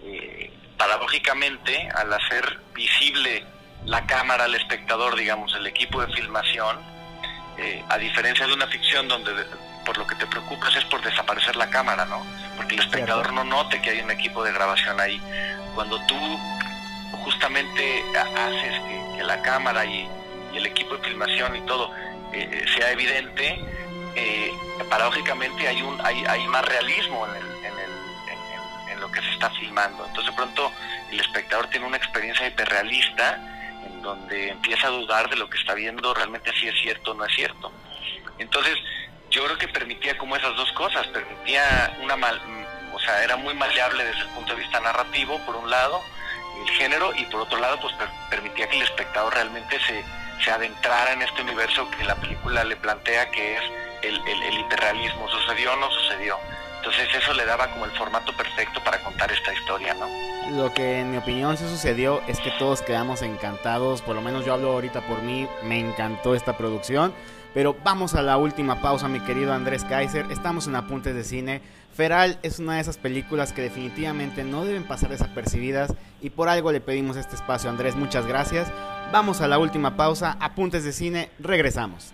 eh, 0.03 0.51
paradójicamente 0.77 1.89
al 1.95 2.13
hacer 2.13 2.59
visible 2.75 3.45
la 3.85 4.05
cámara 4.05 4.45
al 4.45 4.55
espectador 4.55 5.15
digamos 5.15 5.53
el 5.55 5.65
equipo 5.67 6.05
de 6.05 6.13
filmación 6.13 6.97
a 7.89 7.97
diferencia 7.97 8.45
de 8.45 8.53
una 8.53 8.67
ficción 8.67 9.07
donde 9.07 9.33
por 9.87 9.97
lo 9.97 10.05
que 10.05 10.15
te 10.15 10.27
preocupas 10.27 10.75
es 10.75 10.83
por 10.83 11.01
desaparecer 11.01 11.55
la 11.55 11.69
cámara, 11.69 12.05
¿no? 12.05 12.21
Porque 12.57 12.75
el 12.75 12.81
espectador 12.81 13.31
no 13.31 13.45
note 13.45 13.81
que 13.81 13.91
hay 13.91 14.01
un 14.01 14.11
equipo 14.11 14.43
de 14.43 14.51
grabación 14.51 14.99
ahí. 14.99 15.21
Cuando 15.73 15.97
tú 16.07 16.39
justamente 17.23 18.03
haces 18.13 18.81
que, 19.15 19.23
la 19.23 19.41
cámara 19.41 19.85
y, 19.85 20.07
el 20.57 20.65
equipo 20.65 20.97
de 20.97 21.03
filmación 21.03 21.55
y 21.55 21.61
todo 21.61 21.91
eh, 22.33 22.65
sea 22.75 22.91
evidente, 22.91 23.59
eh, 24.15 24.51
paradójicamente 24.89 25.67
hay, 25.67 25.81
un, 25.81 25.99
hay, 26.05 26.25
hay 26.25 26.47
más 26.47 26.65
realismo 26.65 27.25
en, 27.27 27.35
el, 27.35 27.65
en, 27.65 27.79
el, 27.79 28.91
en, 28.91 28.99
lo 28.99 29.11
que 29.11 29.21
se 29.21 29.29
está 29.29 29.49
filmando. 29.51 30.05
Entonces 30.05 30.31
de 30.31 30.35
pronto 30.35 30.71
el 31.11 31.19
espectador 31.19 31.67
tiene 31.67 31.85
una 31.85 31.97
experiencia 31.97 32.47
hiperrealista 32.47 33.39
en 33.85 34.01
donde 34.01 34.49
empieza 34.49 34.87
a 34.87 34.91
dudar 34.91 35.29
de 35.29 35.37
lo 35.37 35.49
que 35.49 35.57
está 35.57 35.73
viendo 35.73 36.13
realmente 36.13 36.51
si 36.59 36.67
es 36.67 36.75
cierto 36.81 37.11
o 37.11 37.13
no 37.13 37.25
es 37.25 37.33
cierto. 37.35 37.71
Entonces, 38.39 38.75
yo 39.29 39.43
creo 39.45 39.57
que 39.57 39.67
permitía 39.67 40.17
como 40.17 40.35
esas 40.35 40.55
dos 40.55 40.71
cosas, 40.73 41.07
permitía 41.07 41.97
una 42.01 42.15
mal, 42.15 42.39
o 42.93 42.99
sea, 42.99 43.23
era 43.23 43.35
muy 43.35 43.53
maleable 43.53 44.03
desde 44.03 44.21
el 44.21 44.27
punto 44.29 44.53
de 44.53 44.61
vista 44.61 44.79
narrativo, 44.79 45.39
por 45.45 45.55
un 45.55 45.69
lado, 45.69 46.01
el 46.61 46.69
género, 46.75 47.13
y 47.15 47.23
por 47.25 47.41
otro 47.41 47.59
lado, 47.59 47.79
pues 47.79 47.93
permitía 48.29 48.69
que 48.69 48.77
el 48.77 48.83
espectador 48.83 49.33
realmente 49.33 49.79
se, 49.81 50.03
se 50.43 50.51
adentrara 50.51 51.13
en 51.13 51.21
este 51.21 51.41
universo 51.41 51.89
que 51.91 52.03
la 52.03 52.15
película 52.15 52.63
le 52.63 52.75
plantea 52.75 53.29
que 53.31 53.55
es 53.55 53.61
el, 54.03 54.15
el, 54.27 54.59
hiperrealismo, 54.59 55.27
sucedió 55.29 55.73
o 55.73 55.75
no 55.77 55.89
sucedió. 55.91 56.37
Entonces 56.77 57.09
eso 57.15 57.33
le 57.33 57.45
daba 57.45 57.67
como 57.71 57.85
el 57.85 57.91
formato 57.91 58.35
perfecto 58.37 58.81
para 58.83 58.99
contar 58.99 59.31
esta 59.31 59.53
historia, 59.53 59.93
¿no? 59.95 60.07
Lo 60.55 60.73
que 60.73 60.99
en 60.99 61.11
mi 61.11 61.17
opinión 61.17 61.57
se 61.57 61.67
sucedió 61.67 62.21
es 62.27 62.39
que 62.39 62.51
todos 62.51 62.81
quedamos 62.81 63.21
encantados, 63.21 64.01
por 64.01 64.15
lo 64.15 64.21
menos 64.21 64.45
yo 64.45 64.53
hablo 64.53 64.71
ahorita 64.71 65.01
por 65.01 65.21
mí, 65.21 65.47
me 65.63 65.79
encantó 65.79 66.35
esta 66.35 66.55
producción. 66.55 67.13
Pero 67.53 67.75
vamos 67.83 68.13
a 68.13 68.21
la 68.21 68.37
última 68.37 68.81
pausa, 68.81 69.07
mi 69.07 69.19
querido 69.19 69.51
Andrés 69.51 69.83
Kaiser. 69.83 70.27
Estamos 70.31 70.67
en 70.67 70.75
Apuntes 70.75 71.15
de 71.15 71.23
Cine. 71.23 71.61
Feral 71.97 72.37
es 72.43 72.59
una 72.59 72.75
de 72.75 72.81
esas 72.81 72.99
películas 72.99 73.53
que 73.53 73.63
definitivamente 73.63 74.43
no 74.43 74.63
deben 74.63 74.83
pasar 74.83 75.09
desapercibidas 75.09 75.95
y 76.21 76.29
por 76.29 76.47
algo 76.47 76.71
le 76.71 76.79
pedimos 76.79 77.17
este 77.17 77.33
espacio, 77.35 77.71
Andrés. 77.71 77.95
Muchas 77.95 78.27
gracias. 78.27 78.71
Vamos 79.11 79.41
a 79.41 79.47
la 79.47 79.57
última 79.57 79.97
pausa. 79.97 80.37
Apuntes 80.39 80.83
de 80.83 80.91
Cine. 80.91 81.31
Regresamos. 81.39 82.13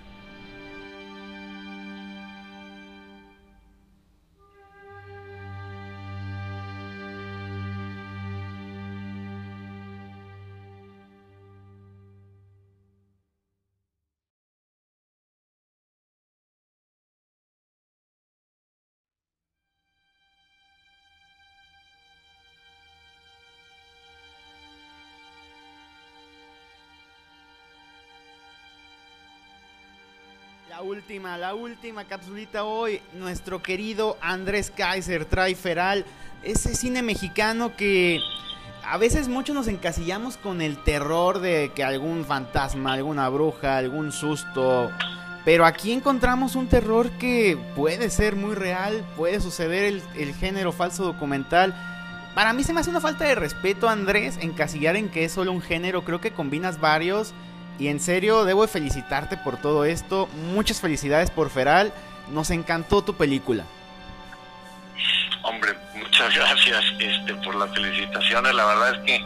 La 30.74 30.82
última, 30.82 31.38
la 31.38 31.54
última 31.54 32.06
capsulita 32.06 32.64
hoy. 32.64 33.00
Nuestro 33.14 33.62
querido 33.62 34.18
Andrés 34.22 34.72
Kaiser 34.76 35.26
trae 35.26 35.54
Feral. 35.54 36.04
Ese 36.42 36.74
cine 36.74 37.04
mexicano 37.04 37.76
que 37.76 38.20
a 38.84 38.98
veces 38.98 39.28
muchos 39.28 39.54
nos 39.54 39.68
encasillamos 39.68 40.36
con 40.36 40.62
el 40.62 40.82
terror 40.82 41.42
de 41.42 41.72
que 41.76 41.84
algún 41.84 42.26
fantasma, 42.26 42.94
alguna 42.94 43.30
bruja, 43.30 43.78
algún 43.78 44.12
susto. 44.12 44.92
Pero 45.46 45.68
aquí 45.68 45.92
encontramos 45.92 46.56
un 46.56 46.68
terror 46.68 47.12
que 47.20 47.56
puede 47.76 48.10
ser 48.10 48.36
muy 48.36 48.56
real, 48.56 49.06
puede 49.16 49.42
suceder 49.42 49.84
el, 49.84 50.02
el, 50.16 50.34
género 50.34 50.72
falso 50.72 51.04
documental. 51.04 51.76
Para 52.34 52.52
mí 52.52 52.64
se 52.64 52.74
me 52.74 52.80
hace 52.80 52.90
una 52.90 53.00
falta 53.00 53.26
de 53.26 53.36
respeto, 53.36 53.90
Andrés, 53.90 54.40
encasillar 54.42 54.96
en 54.96 55.10
que 55.10 55.26
es 55.26 55.34
solo 55.34 55.52
un 55.52 55.62
género. 55.62 56.04
Creo 56.04 56.20
que 56.20 56.32
combinas 56.32 56.80
varios 56.80 57.32
y 57.80 57.88
en 57.88 58.00
serio, 58.00 58.46
debo 58.46 58.68
felicitarte 58.68 59.38
por 59.38 59.58
todo 59.58 59.86
esto. 59.86 60.28
Muchas 60.54 60.80
felicidades 60.80 61.32
por 61.32 61.50
Feral. 61.50 61.94
Nos 62.30 62.52
encantó 62.52 63.04
tu 63.04 63.16
película. 63.16 63.66
Hombre, 65.42 65.74
muchas 65.96 66.34
gracias 66.36 66.84
este, 67.00 67.34
por 67.36 67.56
las 67.56 67.74
felicitaciones. 67.74 68.54
La 68.54 68.66
verdad 68.66 68.96
es 68.96 69.00
que 69.02 69.26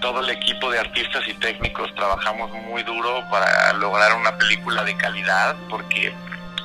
todo 0.00 0.20
el 0.20 0.30
equipo 0.30 0.70
de 0.70 0.80
artistas 0.80 1.26
y 1.26 1.34
técnicos 1.34 1.94
trabajamos 1.94 2.50
muy 2.52 2.82
duro 2.82 3.24
para 3.30 3.72
lograr 3.74 4.14
una 4.14 4.36
película 4.36 4.84
de 4.84 4.96
calidad, 4.96 5.56
porque 5.68 6.12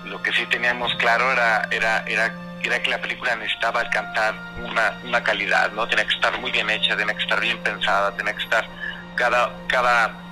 lo 0.06 0.21
que 0.21 0.32
sí 0.34 0.45
teníamos 0.47 0.93
claro 0.95 1.32
era, 1.32 1.67
era, 1.71 2.04
era, 2.06 2.34
era 2.62 2.82
que 2.82 2.89
la 2.89 2.99
película 2.99 3.36
necesitaba 3.36 3.82
alcanzar 3.82 4.36
una, 4.63 4.99
una 5.04 5.23
calidad, 5.23 5.71
¿no? 5.71 5.88
Tenía 5.88 6.06
que 6.06 6.13
estar 6.13 6.39
muy 6.39 6.52
bien 6.52 6.69
hecha, 6.69 6.95
tenía 6.95 7.15
que 7.15 7.23
estar 7.23 7.39
bien 7.39 7.58
pensada, 7.60 8.12
tenía 8.15 8.36
que 8.36 8.43
estar 8.43 8.67
cada, 9.15 9.52
cada 9.67 10.22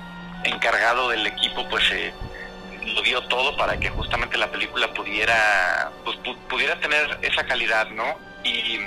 encargado 0.44 1.08
del 1.08 1.26
equipo 1.26 1.68
pues 1.68 1.84
se, 1.88 2.12
lo 2.94 3.02
dio 3.02 3.22
todo 3.22 3.56
para 3.56 3.78
que 3.78 3.88
justamente 3.90 4.36
la 4.36 4.50
película 4.50 4.92
pudiera 4.92 5.90
pues, 6.04 6.16
pudiera 6.48 6.78
tener 6.80 7.18
esa 7.22 7.44
calidad, 7.44 7.88
¿no? 7.90 8.16
Y, 8.44 8.80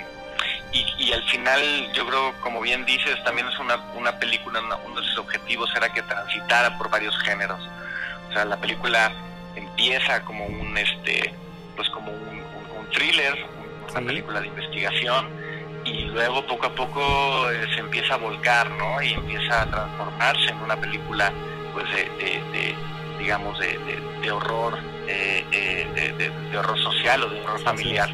y, 0.72 1.12
al 1.12 1.22
final 1.30 1.92
yo 1.94 2.06
creo, 2.06 2.34
como 2.42 2.60
bien 2.60 2.84
dices, 2.84 3.22
también 3.24 3.46
es 3.48 3.58
una, 3.58 3.76
una 3.94 4.18
película, 4.18 4.60
uno 4.60 5.00
de 5.00 5.06
sus 5.08 5.18
objetivos 5.18 5.70
era 5.74 5.92
que 5.92 6.02
transitara 6.02 6.76
por 6.76 6.90
varios 6.90 7.16
géneros. 7.22 7.60
O 8.28 8.32
sea, 8.32 8.44
la 8.44 8.58
película 8.58 9.12
empieza 9.54 10.22
como 10.24 10.44
un, 10.44 10.76
este, 10.76 11.34
pues 11.74 11.88
como 11.90 12.12
un, 12.12 12.36
thriller, 12.92 13.36
una 13.90 14.06
película 14.06 14.40
de 14.40 14.46
investigación, 14.46 15.28
y 15.86 16.04
luego 16.06 16.44
poco 16.46 16.66
a 16.66 16.74
poco 16.74 17.50
eh, 17.50 17.66
se 17.74 17.80
empieza 17.80 18.14
a 18.14 18.16
volcar, 18.18 18.70
¿no? 18.72 19.00
Y 19.00 19.12
empieza 19.12 19.62
a 19.62 19.70
transformarse 19.70 20.50
en 20.50 20.58
una 20.58 20.76
película, 20.76 21.32
pues, 21.72 21.84
de, 21.94 22.74
digamos, 23.18 23.58
de, 23.58 24.30
horror, 24.30 24.78
eh, 25.06 25.44
eh, 25.52 26.32
de, 26.50 26.58
horror 26.58 26.78
social 26.82 27.22
o 27.22 27.28
de 27.30 27.40
horror 27.40 27.60
familiar. 27.62 28.10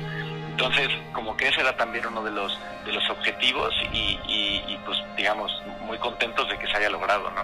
Entonces, 0.50 0.88
como 1.12 1.37
que 1.37 1.48
ese 1.48 1.62
era 1.62 1.74
también 1.76 2.06
uno 2.06 2.22
de 2.22 2.30
los 2.30 2.58
de 2.85 2.92
los 2.92 3.08
objetivos 3.11 3.72
y, 3.92 4.18
y, 4.26 4.78
pues, 4.85 4.98
digamos, 5.16 5.52
muy 5.87 5.96
contentos 5.98 6.48
de 6.48 6.58
que 6.58 6.66
se 6.66 6.76
haya 6.76 6.90
logrado, 6.90 7.30
¿no? 7.30 7.42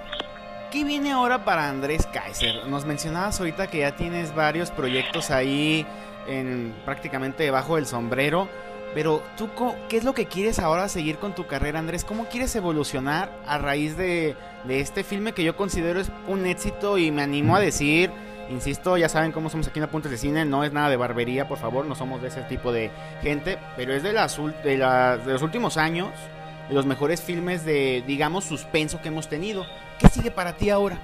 ¿Qué 0.73 0.83
viene 0.83 1.13
ahora 1.13 1.45
para 1.45 1.69
Andrés 1.69 2.07
Kaiser? 2.13 2.67
Nos 2.67 2.85
mencionabas 2.85 3.39
ahorita 3.39 3.69
que 3.69 3.79
ya 3.79 3.93
tienes 3.93 4.35
varios 4.35 4.73
proyectos 4.73 5.31
ahí 5.31 5.87
en 6.27 6.75
prácticamente 6.85 7.45
debajo 7.45 7.77
del 7.77 7.87
sombrero. 7.87 8.49
Pero 8.95 9.23
tú, 9.37 9.49
¿qué 9.89 9.99
es 9.99 10.05
lo 10.05 10.15
que 10.15 10.27
quieres 10.27 10.59
ahora 10.59 10.89
seguir 10.89 11.19
con 11.19 11.35
tu 11.35 11.47
carrera, 11.47 11.79
Andrés? 11.79 12.05
¿Cómo 12.05 12.27
quieres 12.27 12.55
evolucionar 12.57 13.31
a 13.47 13.59
raíz 13.59 13.97
de, 13.97 14.35
de 14.65 14.81
este 14.81 15.05
filme 15.05 15.33
que 15.33 15.45
yo 15.45 15.57
considero 15.57 16.01
es 16.01 16.11
un 16.27 16.47
éxito 16.47 16.99
y 16.99 17.11
me 17.11 17.23
animo 17.23 17.55
a 17.55 17.61
decir 17.61 18.11
Insisto, 18.51 18.97
ya 18.97 19.09
saben 19.09 19.33
cómo 19.33 19.51
somos 19.51 19.69
aquí 19.69 19.79
en 19.79 19.85
Apuntes 19.85 20.11
de 20.11 20.17
Cine, 20.17 20.45
no 20.45 20.65
es 20.65 20.73
nada 20.73 20.89
de 20.89 20.97
barbería, 20.97 21.47
por 21.47 21.59
favor, 21.59 21.85
no 21.85 21.95
somos 21.95 22.23
de 22.23 22.29
ese 22.29 22.43
tipo 22.43 22.73
de 22.73 22.91
gente, 23.23 23.59
pero 23.77 23.93
es 23.93 24.03
de, 24.03 24.13
las, 24.13 24.39
de, 24.65 24.79
de 24.79 25.33
los 25.33 25.43
últimos 25.43 25.77
años, 25.77 26.09
de 26.69 26.75
los 26.75 26.87
mejores 26.87 27.21
filmes 27.21 27.65
de, 27.67 28.03
digamos, 28.07 28.45
suspenso 28.45 29.03
que 29.03 29.09
hemos 29.09 29.29
tenido. 29.29 29.67
¿Qué 29.99 30.09
sigue 30.09 30.31
para 30.31 30.55
ti 30.55 30.71
ahora? 30.71 30.99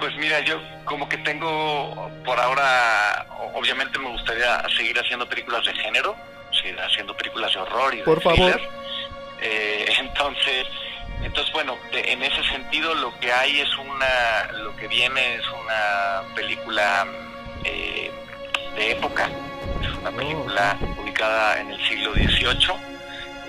Pues 0.00 0.16
mira, 0.16 0.40
yo 0.40 0.58
como 0.86 1.06
que 1.08 1.18
tengo 1.18 2.10
por 2.24 2.40
ahora, 2.40 3.26
obviamente 3.54 3.98
me 3.98 4.08
gustaría 4.08 4.62
seguir 4.74 4.98
haciendo 4.98 5.28
películas 5.28 5.62
de 5.66 5.74
género, 5.74 6.16
seguir 6.50 6.80
haciendo 6.80 7.14
películas 7.14 7.52
de 7.52 7.60
horror 7.60 7.94
y 7.94 7.98
de 7.98 8.04
Por 8.04 8.22
favor. 8.22 8.60
Eh, 9.42 9.92
entonces, 9.98 10.66
entonces, 11.22 11.52
bueno, 11.52 11.76
en 11.92 12.22
ese 12.22 12.42
sentido 12.44 12.94
lo 12.94 13.18
que 13.20 13.30
hay 13.30 13.60
es 13.60 13.76
una, 13.76 14.52
lo 14.52 14.74
que 14.76 14.88
viene 14.88 15.34
es 15.34 15.46
una 15.48 16.22
película 16.34 17.06
eh, 17.64 18.10
de 18.76 18.92
época, 18.92 19.28
es 19.82 19.98
una 19.98 20.10
oh, 20.10 20.16
película 20.16 20.78
ubicada 20.96 21.60
en 21.60 21.72
el 21.72 21.88
siglo 21.88 22.14
XVIII, 22.14 22.72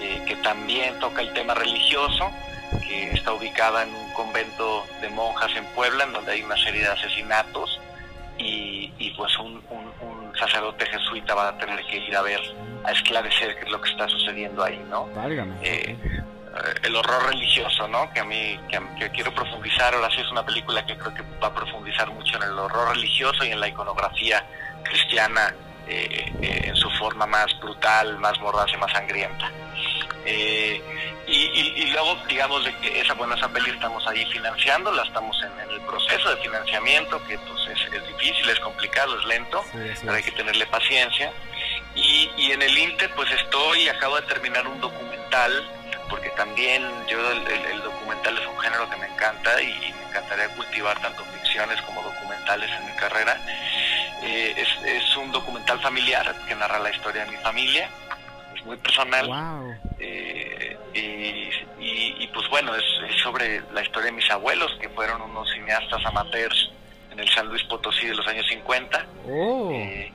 eh, 0.01 0.21
que 0.27 0.35
también 0.37 0.99
toca 0.99 1.21
el 1.21 1.31
tema 1.31 1.53
religioso, 1.53 2.29
que 2.85 3.11
está 3.11 3.31
ubicada 3.31 3.83
en 3.83 3.95
un 3.95 4.10
convento 4.13 4.85
de 5.01 5.09
monjas 5.09 5.51
en 5.55 5.65
Puebla, 5.67 6.03
en 6.05 6.13
donde 6.13 6.33
hay 6.33 6.43
una 6.43 6.57
serie 6.57 6.81
de 6.81 6.89
asesinatos, 6.89 7.79
y, 8.37 8.91
y 8.97 9.11
pues 9.11 9.37
un, 9.39 9.61
un, 9.69 9.91
sacerdote 10.39 10.85
jesuita 10.85 11.35
va 11.35 11.49
a 11.49 11.57
tener 11.57 11.85
que 11.85 11.97
ir 11.97 12.15
a 12.15 12.21
ver, 12.21 12.39
a 12.83 12.91
esclarecer 12.91 13.55
qué 13.59 13.65
es 13.65 13.71
lo 13.71 13.81
que 13.81 13.91
está 13.91 14.07
sucediendo 14.07 14.63
ahí, 14.63 14.83
¿no? 14.89 15.07
Eh, 15.61 15.95
eh, 16.51 16.73
el 16.83 16.95
horror 16.95 17.27
religioso, 17.27 17.87
¿no? 17.87 18.11
Que 18.13 18.19
a 18.19 18.25
mí 18.25 18.59
que, 18.69 19.09
quiero 19.11 19.33
profundizar. 19.33 19.93
Ahora 19.93 20.09
sí 20.09 20.21
es 20.21 20.31
una 20.31 20.45
película 20.45 20.85
que 20.85 20.97
creo 20.97 21.13
que 21.13 21.23
va 21.41 21.47
a 21.47 21.53
profundizar 21.53 22.09
mucho 22.11 22.37
en 22.37 22.43
el 22.43 22.59
horror 22.59 22.95
religioso 22.95 23.45
y 23.45 23.51
en 23.51 23.59
la 23.59 23.67
iconografía 23.67 24.43
cristiana 24.83 25.53
eh, 25.87 26.31
eh, 26.41 26.61
en 26.65 26.75
su 26.75 26.89
forma 26.91 27.25
más 27.25 27.57
brutal, 27.59 28.17
más 28.19 28.39
mordaz 28.39 28.67
y 28.73 28.77
más 28.77 28.91
sangrienta. 28.91 29.49
Y, 30.25 31.85
luego, 31.91 32.15
digamos, 32.27 32.63
de 32.63 32.75
que 32.77 33.01
esa 33.01 33.13
buena 33.13 33.35
peli 33.49 33.69
estamos 33.71 34.05
ahí 34.07 34.25
financiándola, 34.31 35.03
estamos 35.03 35.37
en, 35.43 35.71
el 35.71 35.81
proceso 35.81 36.29
de 36.29 36.41
financiamiento, 36.41 37.21
que 37.27 37.37
pues 37.39 37.67
es, 37.67 38.07
difícil, 38.07 38.49
es 38.49 38.59
complicado, 38.59 39.17
es 39.19 39.25
lento, 39.25 39.63
pero 39.71 40.13
hay 40.13 40.23
que 40.23 40.31
tenerle 40.31 40.65
paciencia. 40.67 41.31
Y, 41.95 42.29
y 42.37 42.51
en 42.51 42.61
el 42.61 42.77
Inter, 42.77 43.09
pues 43.15 43.31
estoy, 43.31 43.87
acabo 43.89 44.15
de 44.15 44.27
terminar 44.27 44.67
un 44.67 44.79
documental 44.79 45.69
porque 46.11 46.29
también 46.31 46.83
yo 47.07 47.17
el, 47.31 47.81
documental 47.81 48.37
es 48.37 48.45
un 48.45 48.59
género 48.59 48.87
que 48.89 48.97
me 48.97 49.07
encanta 49.07 49.61
y 49.61 49.93
me 49.97 50.09
encantaría 50.09 50.49
cultivar 50.49 50.99
tanto 50.99 51.23
ficciones 51.25 51.81
como 51.83 52.03
documentales 52.03 52.69
en 52.69 52.85
mi 52.85 52.91
carrera. 52.97 53.37
Eh, 54.21 54.53
es, 54.85 55.15
un 55.15 55.31
documental 55.31 55.79
familiar 55.79 56.35
que 56.47 56.55
narra 56.55 56.79
la 56.79 56.91
historia 56.91 57.25
de 57.25 57.31
mi 57.31 57.37
familia, 57.37 57.89
es 58.55 58.65
muy 58.65 58.77
personal. 58.77 59.79
Eh, 59.99 60.77
y, 60.93 62.27
pues 62.27 62.47
bueno, 62.49 62.73
es, 62.75 62.83
sobre 63.21 63.61
la 63.73 63.81
historia 63.81 64.07
de 64.07 64.11
mis 64.15 64.29
abuelos, 64.29 64.71
que 64.79 64.89
fueron 64.89 65.21
unos 65.21 65.49
cineastas 65.51 66.05
amateurs 66.05 66.71
en 67.11 67.19
el 67.19 67.29
San 67.29 67.47
Luis 67.47 67.63
Potosí 67.63 68.07
de 68.07 68.15
los 68.15 68.27
años 68.27 68.47
50. 68.47 69.05
Eh, 69.27 70.11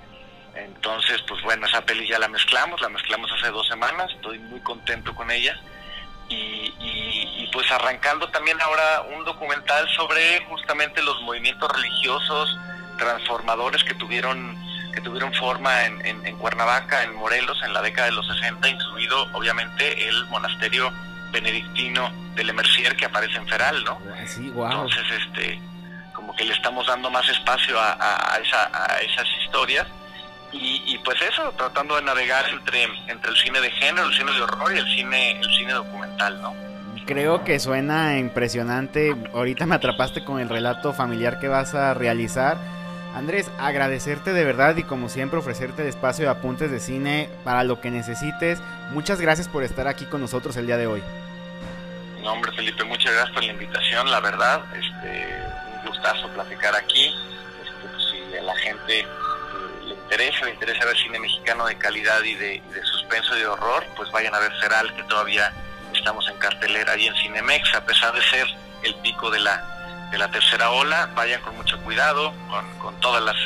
entonces, 0.55 1.22
pues 1.29 1.42
bueno, 1.42 1.66
esa 1.66 1.85
peli 1.85 2.09
ya 2.09 2.18
la 2.18 2.29
mezclamos, 2.29 2.81
la 2.81 2.88
mezclamos 2.88 3.31
hace 3.33 3.51
dos 3.51 3.66
semanas, 3.68 4.11
estoy 4.12 4.38
muy 4.38 4.61
contento 4.61 5.14
con 5.14 5.31
ella 5.31 5.61
y, 6.29 7.49
pues 7.53 7.70
arrancando 7.70 8.29
también 8.29 8.61
ahora 8.61 9.03
un 9.16 9.25
documental 9.25 9.88
sobre 9.90 10.44
justamente 10.46 11.03
los 11.03 11.20
movimientos 11.22 11.70
religiosos 11.72 12.59
transformadores 12.99 13.83
que 13.85 13.94
tuvieron 13.94 14.56
que 14.96 15.02
tuvieron 15.02 15.30
forma 15.35 15.85
en, 15.85 16.26
en, 16.26 16.37
Cuernavaca, 16.38 17.04
en 17.04 17.14
Morelos, 17.16 17.62
en 17.62 17.74
la 17.74 17.82
década 17.82 18.06
de 18.06 18.14
los 18.14 18.26
60, 18.26 18.66
incluido 18.66 19.28
obviamente 19.35 20.09
el 20.09 20.24
monasterio 20.28 20.90
benedictino 21.30 22.11
de 22.35 22.44
Le 22.44 22.54
Mercier 22.54 22.96
que 22.96 23.04
aparece 23.04 23.37
en 23.37 23.46
Feral, 23.46 23.85
¿no? 23.85 24.00
Ah, 24.09 24.24
Entonces, 24.24 25.04
este, 25.20 25.61
como 26.14 26.35
que 26.35 26.44
le 26.44 26.54
estamos 26.54 26.87
dando 26.87 27.11
más 27.11 27.28
espacio 27.28 27.78
a, 27.78 27.92
a, 27.92 28.38
esa, 28.38 28.70
a 28.72 28.96
esas 29.00 29.26
historias 29.44 29.87
y, 30.52 30.96
pues 31.04 31.20
eso, 31.20 31.52
tratando 31.59 31.96
de 31.96 32.02
navegar 32.02 32.48
entre, 32.48 32.85
entre 33.09 33.30
el 33.30 33.37
cine 33.37 33.61
de 33.61 33.70
género, 33.72 34.06
el 34.09 34.14
cine 34.14 34.32
de 34.32 34.40
horror 34.40 34.74
y 34.74 34.78
el 34.78 34.87
cine, 34.94 35.38
el 35.38 35.54
cine 35.54 35.74
documental, 35.74 36.40
¿no? 36.40 36.54
Creo 37.04 37.44
que 37.44 37.59
suena 37.59 38.18
impresionante. 38.18 39.14
Ahorita 39.35 39.66
me 39.66 39.74
atrapaste 39.74 40.24
con 40.24 40.40
el 40.40 40.48
relato 40.48 40.94
familiar 40.94 41.38
que 41.38 41.48
vas 41.48 41.74
a 41.74 41.92
realizar. 41.92 42.56
Andrés, 43.16 43.50
agradecerte 43.59 44.35
de 44.35 44.44
verdad 44.44 44.76
y 44.76 44.83
como 44.83 45.09
siempre 45.09 45.38
ofrecerte 45.38 45.81
el 45.81 45.88
espacio 45.88 46.26
de 46.26 46.31
apuntes 46.31 46.70
de 46.70 46.81
cine 46.81 47.31
para 47.44 47.64
lo 47.64 47.81
que 47.81 47.90
necesites. 47.90 48.61
Muchas 48.90 49.22
gracias 49.22 49.48
por 49.48 49.64
estar 49.64 49.88
aquí 49.88 50.05
con 50.05 50.20
nosotros 50.20 50.55
el 50.59 50.66
día 50.66 50.76
de 50.76 50.87
hoy. 50.87 51.02
No, 52.22 52.35
hombre 52.35 52.52
Felipe, 52.52 52.85
muchas 52.85 53.14
gracias 53.14 53.33
por 53.33 53.42
la 53.42 53.52
invitación, 53.52 54.11
la 54.11 54.20
verdad, 54.20 54.61
este, 54.74 55.29
un 55.79 55.88
gustazo 55.88 56.29
platicar 56.29 56.76
aquí. 56.76 57.07
Este, 57.64 57.88
pues, 57.88 58.05
si 58.05 58.37
a 58.37 58.42
la 58.42 58.55
gente 58.57 59.07
interesa, 59.88 60.44
le 60.44 60.50
interesa 60.50 60.85
ver 60.85 60.96
cine 60.98 61.18
mexicano 61.18 61.64
de 61.64 61.79
calidad 61.79 62.22
y 62.22 62.35
de, 62.35 62.62
suspenso 62.85 63.35
y 63.35 63.40
de 63.40 63.46
horror, 63.46 63.83
pues 63.96 64.12
vayan 64.12 64.35
a 64.35 64.40
ver 64.40 64.52
Feral, 64.61 64.94
que 64.94 65.02
todavía 65.05 65.55
estamos 65.94 66.29
en 66.29 66.37
cartelera 66.37 66.92
ahí 66.92 67.07
en 67.07 67.14
Cinemex, 67.14 67.76
a 67.76 67.87
pesar 67.87 68.12
de 68.12 68.20
ser 68.24 68.46
el 68.83 68.94
pico 68.96 69.31
de 69.31 69.40
la, 69.40 69.75
de 70.11 70.19
la 70.19 70.31
tercera 70.31 70.71
ola, 70.71 71.11
vayan 71.14 71.40
con 71.42 71.57
mucho 71.57 71.79
cuidado, 71.83 72.33
con, 72.81 72.95
todas 73.01 73.23
las, 73.23 73.37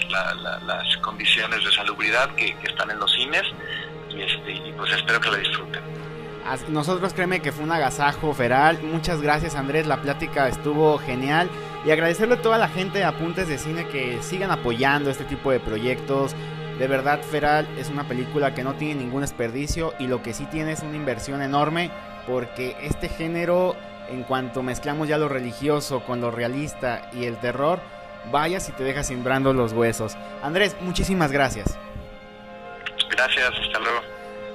las, 0.62 0.96
condiciones 0.98 1.64
de 1.64 1.72
salubridad 1.72 2.30
que, 2.34 2.56
están 2.62 2.90
en 2.90 2.98
los 2.98 3.12
cines, 3.12 3.42
y, 4.10 4.22
este, 4.22 4.52
y 4.52 4.72
pues 4.76 4.92
espero 4.92 5.20
que 5.20 5.30
la 5.30 5.38
disfruten. 5.38 5.82
Nosotros 6.68 7.14
créeme 7.14 7.40
que 7.40 7.52
fue 7.52 7.64
un 7.64 7.72
agasajo 7.72 8.34
feral. 8.34 8.82
Muchas 8.82 9.20
gracias 9.20 9.54
Andrés, 9.54 9.86
la 9.86 10.02
plática 10.02 10.48
estuvo 10.48 10.98
genial. 10.98 11.48
Y 11.84 11.92
agradecerle 11.92 12.34
a 12.34 12.42
toda 12.42 12.58
la 12.58 12.68
gente 12.68 12.98
de 12.98 13.04
Apuntes 13.04 13.48
de 13.48 13.56
Cine 13.56 13.86
que 13.86 14.22
sigan 14.22 14.50
apoyando 14.50 15.10
este 15.10 15.24
tipo 15.24 15.50
de 15.50 15.60
proyectos. 15.60 16.34
De 16.78 16.86
verdad, 16.86 17.22
Feral 17.22 17.68
es 17.78 17.88
una 17.88 18.04
película 18.04 18.54
que 18.54 18.64
no 18.64 18.74
tiene 18.74 18.96
ningún 18.96 19.20
desperdicio 19.20 19.94
y 19.98 20.06
lo 20.06 20.22
que 20.22 20.34
sí 20.34 20.46
tiene 20.46 20.72
es 20.72 20.80
una 20.80 20.96
inversión 20.96 21.40
enorme 21.40 21.90
porque 22.26 22.76
este 22.82 23.08
género, 23.08 23.76
en 24.10 24.24
cuanto 24.24 24.62
mezclamos 24.62 25.08
ya 25.08 25.18
lo 25.18 25.28
religioso 25.28 26.00
con 26.04 26.20
lo 26.20 26.30
realista 26.30 27.10
y 27.12 27.24
el 27.24 27.36
terror, 27.38 27.80
vaya 28.30 28.60
si 28.60 28.72
te 28.72 28.84
deja 28.84 29.02
sembrando 29.02 29.52
los 29.52 29.72
huesos. 29.72 30.16
Andrés, 30.42 30.76
muchísimas 30.80 31.32
gracias. 31.32 31.78
Gracias, 33.10 33.48
hasta 33.48 33.78
luego. 33.78 34.00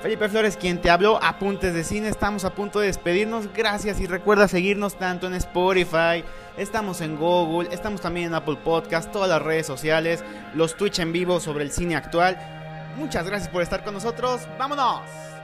Felipe 0.01 0.29
Flores, 0.29 0.55
quien 0.55 0.81
te 0.81 0.91
habló, 0.91 1.19
apuntes 1.23 1.73
de 1.73 1.83
cine, 1.83 2.09
estamos 2.09 2.45
a 2.45 2.53
punto 2.53 2.79
de 2.79 2.87
despedirnos, 2.87 3.51
gracias 3.51 3.99
y 3.99 4.05
recuerda 4.05 4.47
seguirnos 4.47 4.99
tanto 4.99 5.25
en 5.25 5.33
Spotify, 5.33 6.23
estamos 6.57 7.01
en 7.01 7.15
Google, 7.15 7.69
estamos 7.73 8.01
también 8.01 8.27
en 8.27 8.35
Apple 8.35 8.57
Podcast, 8.63 9.11
todas 9.11 9.29
las 9.29 9.41
redes 9.41 9.65
sociales, 9.65 10.23
los 10.53 10.77
Twitch 10.77 10.99
en 10.99 11.11
vivo 11.11 11.39
sobre 11.39 11.63
el 11.63 11.71
cine 11.71 11.95
actual. 11.95 12.37
Muchas 12.97 13.25
gracias 13.25 13.49
por 13.49 13.63
estar 13.63 13.83
con 13.83 13.95
nosotros, 13.95 14.47
vámonos. 14.59 15.34